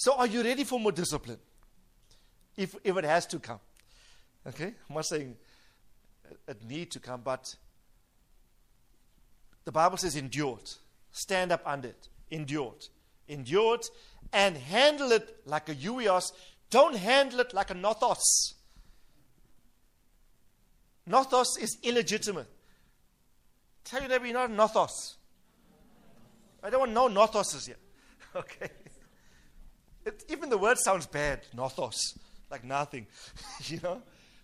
[0.00, 1.38] So, are you ready for more discipline?
[2.56, 3.60] If, if it has to come.
[4.46, 4.72] Okay?
[4.88, 5.36] I'm not saying
[6.48, 7.54] it need to come, but
[9.66, 10.76] the Bible says endure it.
[11.12, 12.88] Stand up under it endure it.
[13.28, 13.90] Endure it
[14.32, 16.32] and handle it like a huios.
[16.70, 18.54] Don't handle it like a nothos.
[21.08, 22.46] Nothos is illegitimate.
[23.84, 25.16] Tell your neighbor you're not a nothos.
[26.62, 27.76] I don't want no nothoses here.
[28.36, 28.70] Okay.
[30.04, 32.18] It, even the word sounds bad, nothos,
[32.50, 33.06] like nothing.
[33.64, 34.02] you know?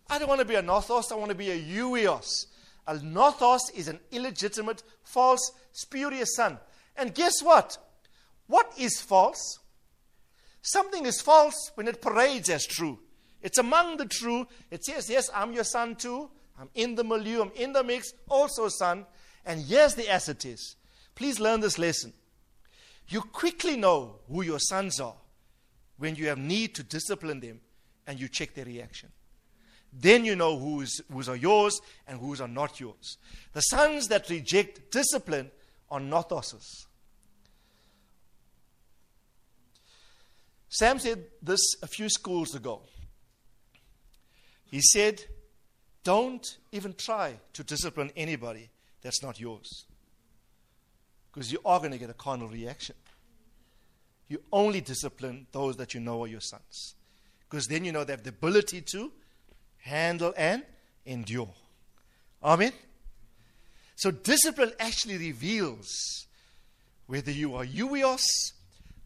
[0.09, 2.47] I don't want to be a nothos, I want to be a huios.
[2.87, 6.59] A nothos is an illegitimate, false, spurious son.
[6.97, 7.79] And guess what?
[8.47, 9.59] What is false?
[10.63, 12.99] Something is false when it parades as true.
[13.43, 14.47] It's among the true.
[14.71, 16.31] It says, Yes, I'm your son too.
[16.59, 19.07] I'm in the milieu, I'm in the mix, also son.
[19.45, 20.77] And here's the asset is.
[21.15, 22.13] Please learn this lesson.
[23.09, 25.15] You quickly know who your sons are
[25.99, 27.61] when you have need to discipline them
[28.07, 29.11] and you check their reaction.
[29.93, 33.19] Then you know whose, whose are yours and whose are not yours.
[33.53, 35.51] The sons that reject discipline
[35.91, 36.87] are not nothoses.
[40.69, 42.83] Sam said this a few schools ago.
[44.67, 45.25] He said,
[46.05, 48.69] Don't even try to discipline anybody
[49.01, 49.87] that's not yours.
[51.33, 52.97] Because you are going to get a carnal reaction.
[54.29, 56.95] You only discipline those that you know are your sons.
[57.49, 59.13] Because then you know they have the ability to
[59.79, 60.65] handle and
[61.05, 61.53] endure.
[62.43, 62.73] Amen?
[63.95, 66.27] So discipline actually reveals
[67.07, 68.53] whether you are huios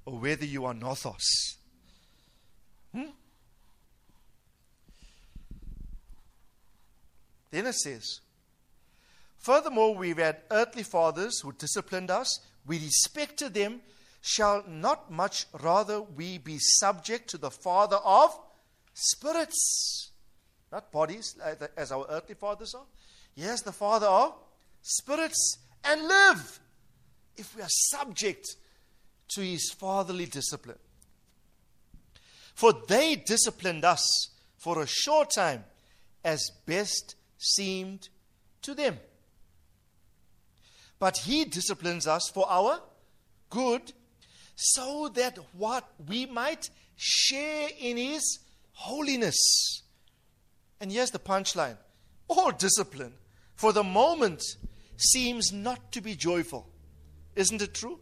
[0.05, 1.57] or whether you are nothos.
[2.95, 3.11] Hmm?
[7.51, 8.21] Then it says,
[9.39, 12.41] Furthermore, we've had earthly fathers who disciplined us.
[12.67, 13.81] We respected them.
[14.21, 18.39] Shall not much rather we be subject to the Father of
[18.93, 20.11] spirits?
[20.71, 21.37] Not bodies,
[21.77, 22.85] as our earthly fathers are.
[23.35, 24.35] Yes, the Father of
[24.83, 26.61] spirits and live
[27.37, 28.57] if we are subject
[29.29, 30.79] to his fatherly discipline.
[32.55, 34.05] For they disciplined us
[34.59, 35.65] for a short time
[36.23, 38.09] as best seemed
[38.63, 38.99] to them.
[40.99, 42.81] But he disciplines us for our
[43.49, 43.93] good,
[44.61, 48.41] so that what we might share in his
[48.73, 49.83] holiness.
[50.81, 51.79] And here's the punchline
[52.29, 53.15] all discipline
[53.57, 54.43] for the moment
[54.97, 56.69] seems not to be joyful.
[57.35, 57.99] Isn't it true?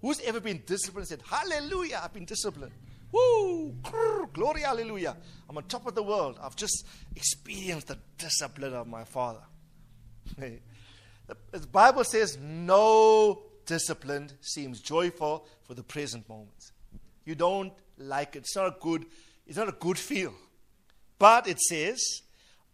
[0.00, 2.72] Who's ever been disciplined said, Hallelujah, I've been disciplined?
[3.10, 3.74] Woo!
[4.32, 5.16] Glory, hallelujah.
[5.48, 6.38] I'm on top of the world.
[6.40, 6.86] I've just
[7.16, 9.42] experienced the discipline of my Father.
[10.38, 16.72] the Bible says, No discipline seems joyful for the present moment.
[17.24, 18.40] You don't like it.
[18.40, 19.06] It's not a good,
[19.46, 20.32] it's not a good feel.
[21.18, 22.22] But it says,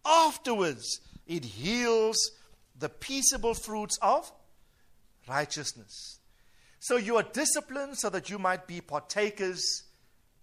[0.05, 2.17] afterwards, it heals
[2.79, 4.31] the peaceable fruits of
[5.29, 6.19] righteousness.
[6.81, 9.85] So you are disciplined so that you might be partakers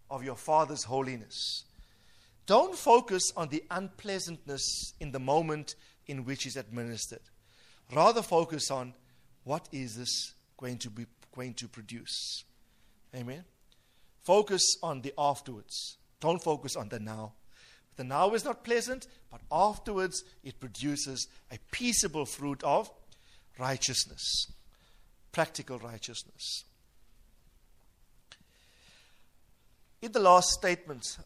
[0.09, 1.65] of your Father's holiness.
[2.45, 5.75] Don't focus on the unpleasantness in the moment
[6.07, 7.21] in which is administered.
[7.93, 8.93] Rather focus on
[9.43, 12.43] what is this going to be going to produce.
[13.15, 13.45] Amen.
[14.21, 15.97] Focus on the afterwards.
[16.19, 17.33] Don't focus on the now.
[17.95, 22.91] The now is not pleasant, but afterwards it produces a peaceable fruit of
[23.57, 24.51] righteousness,
[25.31, 26.65] practical righteousness.
[30.01, 31.17] In the last statement,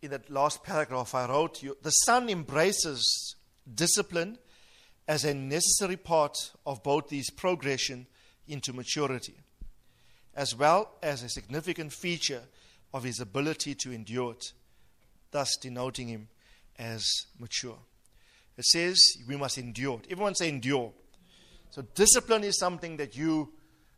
[0.00, 3.36] in that last paragraph I wrote you, the Son embraces
[3.72, 4.38] discipline
[5.06, 8.06] as a necessary part of both these progression
[8.52, 9.34] into maturity,
[10.34, 12.42] as well as a significant feature
[12.92, 14.52] of his ability to endure it,
[15.30, 16.28] thus denoting him
[16.78, 17.04] as
[17.38, 17.78] mature.
[18.56, 20.10] It says we must endure it.
[20.10, 20.92] Everyone say endure.
[21.70, 23.52] So discipline is something that you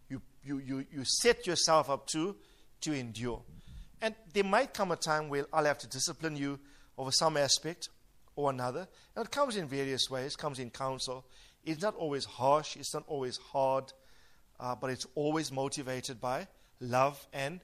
[0.09, 2.37] you you you, you set yourself up to
[2.83, 3.43] to endure.
[4.01, 6.61] And there might come a time where I'll have to discipline you
[6.97, 7.89] over some aspect
[8.37, 8.87] or another.
[9.17, 11.25] And it comes in various ways, it comes in counsel.
[11.65, 13.93] It's not always harsh, it's not always hard,
[14.61, 16.47] uh, but it's always motivated by
[16.81, 17.61] love and,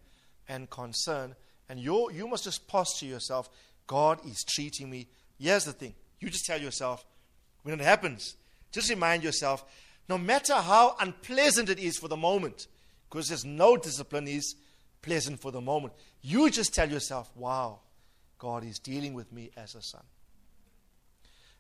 [0.49, 1.35] and concern.
[1.69, 3.49] And you you must just posture yourself
[3.91, 5.09] God is treating me.
[5.37, 7.05] Here's the thing you just tell yourself,
[7.65, 8.37] when it happens,
[8.71, 9.65] just remind yourself,
[10.09, 12.69] no matter how unpleasant it is for the moment,
[13.09, 14.55] because there's no discipline is
[15.03, 17.81] pleasant for the moment, you just tell yourself, wow,
[18.39, 20.05] God is dealing with me as a son.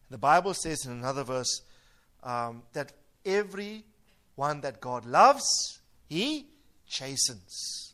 [0.08, 1.62] The Bible says in another verse
[2.22, 2.92] um, that
[3.24, 3.82] every
[4.40, 6.46] one that God loves, He
[6.88, 7.92] chastens.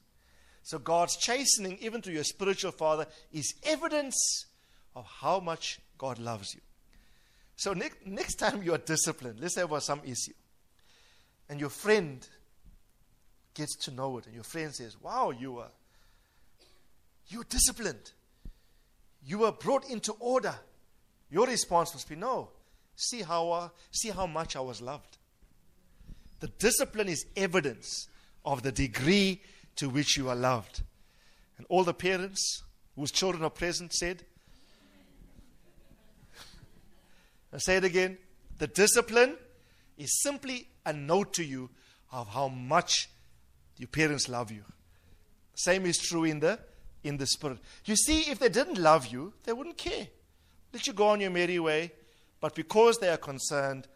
[0.62, 4.46] So God's chastening, even to your spiritual father, is evidence
[4.94, 6.60] of how much God loves you.
[7.56, 10.34] So next, next time you are disciplined, let's say about some issue,
[11.48, 12.26] and your friend
[13.54, 15.70] gets to know it, and your friend says, Wow, you are
[17.28, 18.12] you are disciplined.
[19.24, 20.54] You were brought into order.
[21.28, 22.50] Your response must be no.
[22.94, 25.18] See how, uh, see how much I was loved.
[26.40, 28.08] The discipline is evidence
[28.44, 29.40] of the degree
[29.76, 30.82] to which you are loved.
[31.58, 32.62] And all the parents
[32.94, 34.24] whose children are present said,
[37.52, 38.18] I say it again.
[38.58, 39.36] The discipline
[39.96, 41.70] is simply a note to you
[42.12, 43.08] of how much
[43.78, 44.64] your parents love you.
[45.54, 46.58] Same is true in the
[47.02, 47.58] in the spirit.
[47.84, 50.08] You see, if they didn't love you, they wouldn't care.
[50.72, 51.92] Let you go on your merry way.
[52.40, 53.86] But because they are concerned,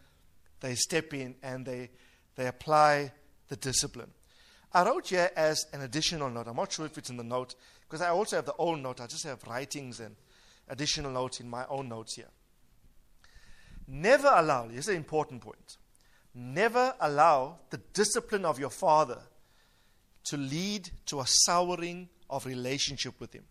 [0.61, 1.91] they step in and they,
[2.41, 3.13] they apply
[3.49, 4.11] the discipline.
[4.73, 6.47] I wrote here as an additional note.
[6.47, 8.99] I'm not sure if it's in the note, because I also have the old note.
[8.99, 10.17] I just have writings and
[10.67, 12.31] additional notes in my own notes here.
[13.87, 15.77] Never allow, here's an important point.
[16.35, 19.19] Never allow the discipline of your father
[20.25, 23.45] to lead to a souring of relationship with Him.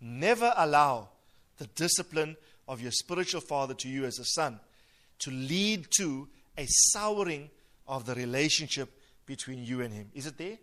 [0.00, 1.10] Never allow
[1.58, 4.60] the discipline of your spiritual father to you as a son
[5.18, 6.26] to lead to
[6.60, 7.50] a souring
[7.88, 8.90] of the relationship
[9.26, 10.10] between you and him.
[10.14, 10.58] Is it there?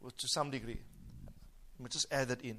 [0.00, 0.78] Well, to some degree.
[1.78, 2.58] Let me just add that in.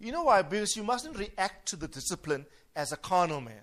[0.00, 0.42] You know why?
[0.42, 3.62] Because you mustn't react to the discipline as a carnal man.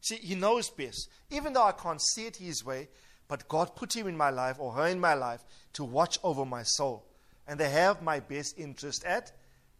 [0.00, 1.08] See, he knows best.
[1.30, 2.88] Even though I can't see it his way,
[3.28, 5.44] but God put him in my life or her in my life
[5.74, 7.04] to watch over my soul
[7.46, 9.32] and they have my best interest at,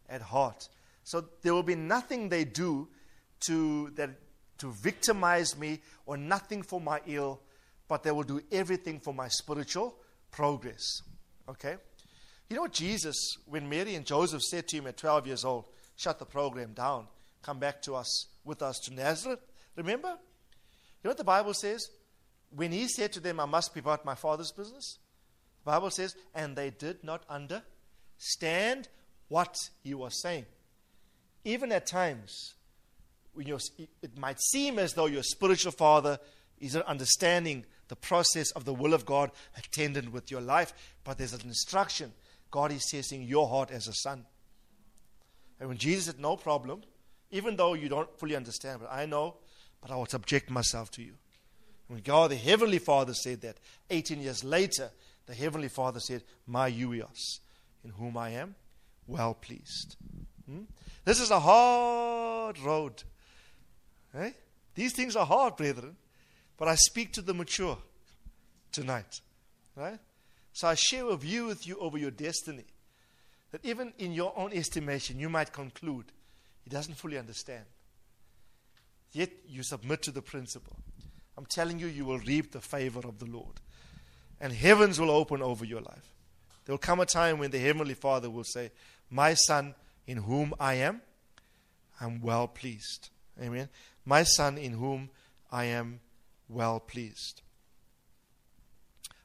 [0.08, 0.68] at heart.
[1.04, 2.88] So there will be nothing they do
[3.46, 4.10] to, that,
[4.58, 7.40] to victimize me or nothing for my ill,
[7.86, 9.94] but they will do everything for my spiritual
[10.30, 11.02] progress.
[11.48, 11.76] Okay?
[12.50, 16.18] You know, Jesus, when Mary and Joseph said to him at 12 years old, shut
[16.18, 17.06] the program down,
[17.42, 19.40] come back to us, with us to Nazareth,
[19.76, 20.08] remember?
[20.08, 21.90] You know what the Bible says?
[22.54, 24.98] When he said to them, I must be about my father's business,
[25.64, 28.88] the Bible says, and they did not understand
[29.28, 30.46] what he was saying.
[31.44, 32.54] Even at times,
[33.38, 36.18] it might seem as though your spiritual father
[36.58, 40.72] isn't understanding the process of the will of God attendant with your life,
[41.04, 42.12] but there's an instruction.
[42.50, 44.24] God is testing your heart as a son.
[45.60, 46.82] And when Jesus said, No problem,
[47.30, 49.36] even though you don't fully understand, but I know,
[49.80, 51.14] but I will subject myself to you.
[51.88, 53.58] And When God, the Heavenly Father, said that,
[53.90, 54.90] 18 years later,
[55.26, 57.40] the Heavenly Father said, My Huios,
[57.84, 58.54] in whom I am
[59.06, 59.96] well pleased.
[60.48, 60.62] Hmm?
[61.04, 63.02] This is a hard road.
[64.14, 64.30] Eh?
[64.74, 65.96] These things are hard, brethren,
[66.56, 67.78] but I speak to the mature
[68.72, 69.20] tonight.
[69.76, 69.98] Right?
[70.52, 72.64] So I share a view with you over your destiny
[73.52, 76.06] that even in your own estimation, you might conclude
[76.62, 77.64] he doesn't fully understand.
[79.12, 80.76] Yet you submit to the principle.
[81.36, 83.60] I'm telling you, you will reap the favor of the Lord
[84.40, 86.12] and heavens will open over your life.
[86.64, 88.70] There will come a time when the Heavenly Father will say,
[89.10, 89.74] My Son,
[90.06, 91.00] in whom I am,
[92.00, 93.10] I'm well pleased.
[93.40, 93.68] Amen.
[94.08, 95.10] My Son, in whom
[95.52, 96.00] I am
[96.48, 97.42] well pleased.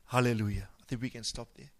[0.08, 0.68] Hallelujah.
[0.82, 1.72] I think we can stop there.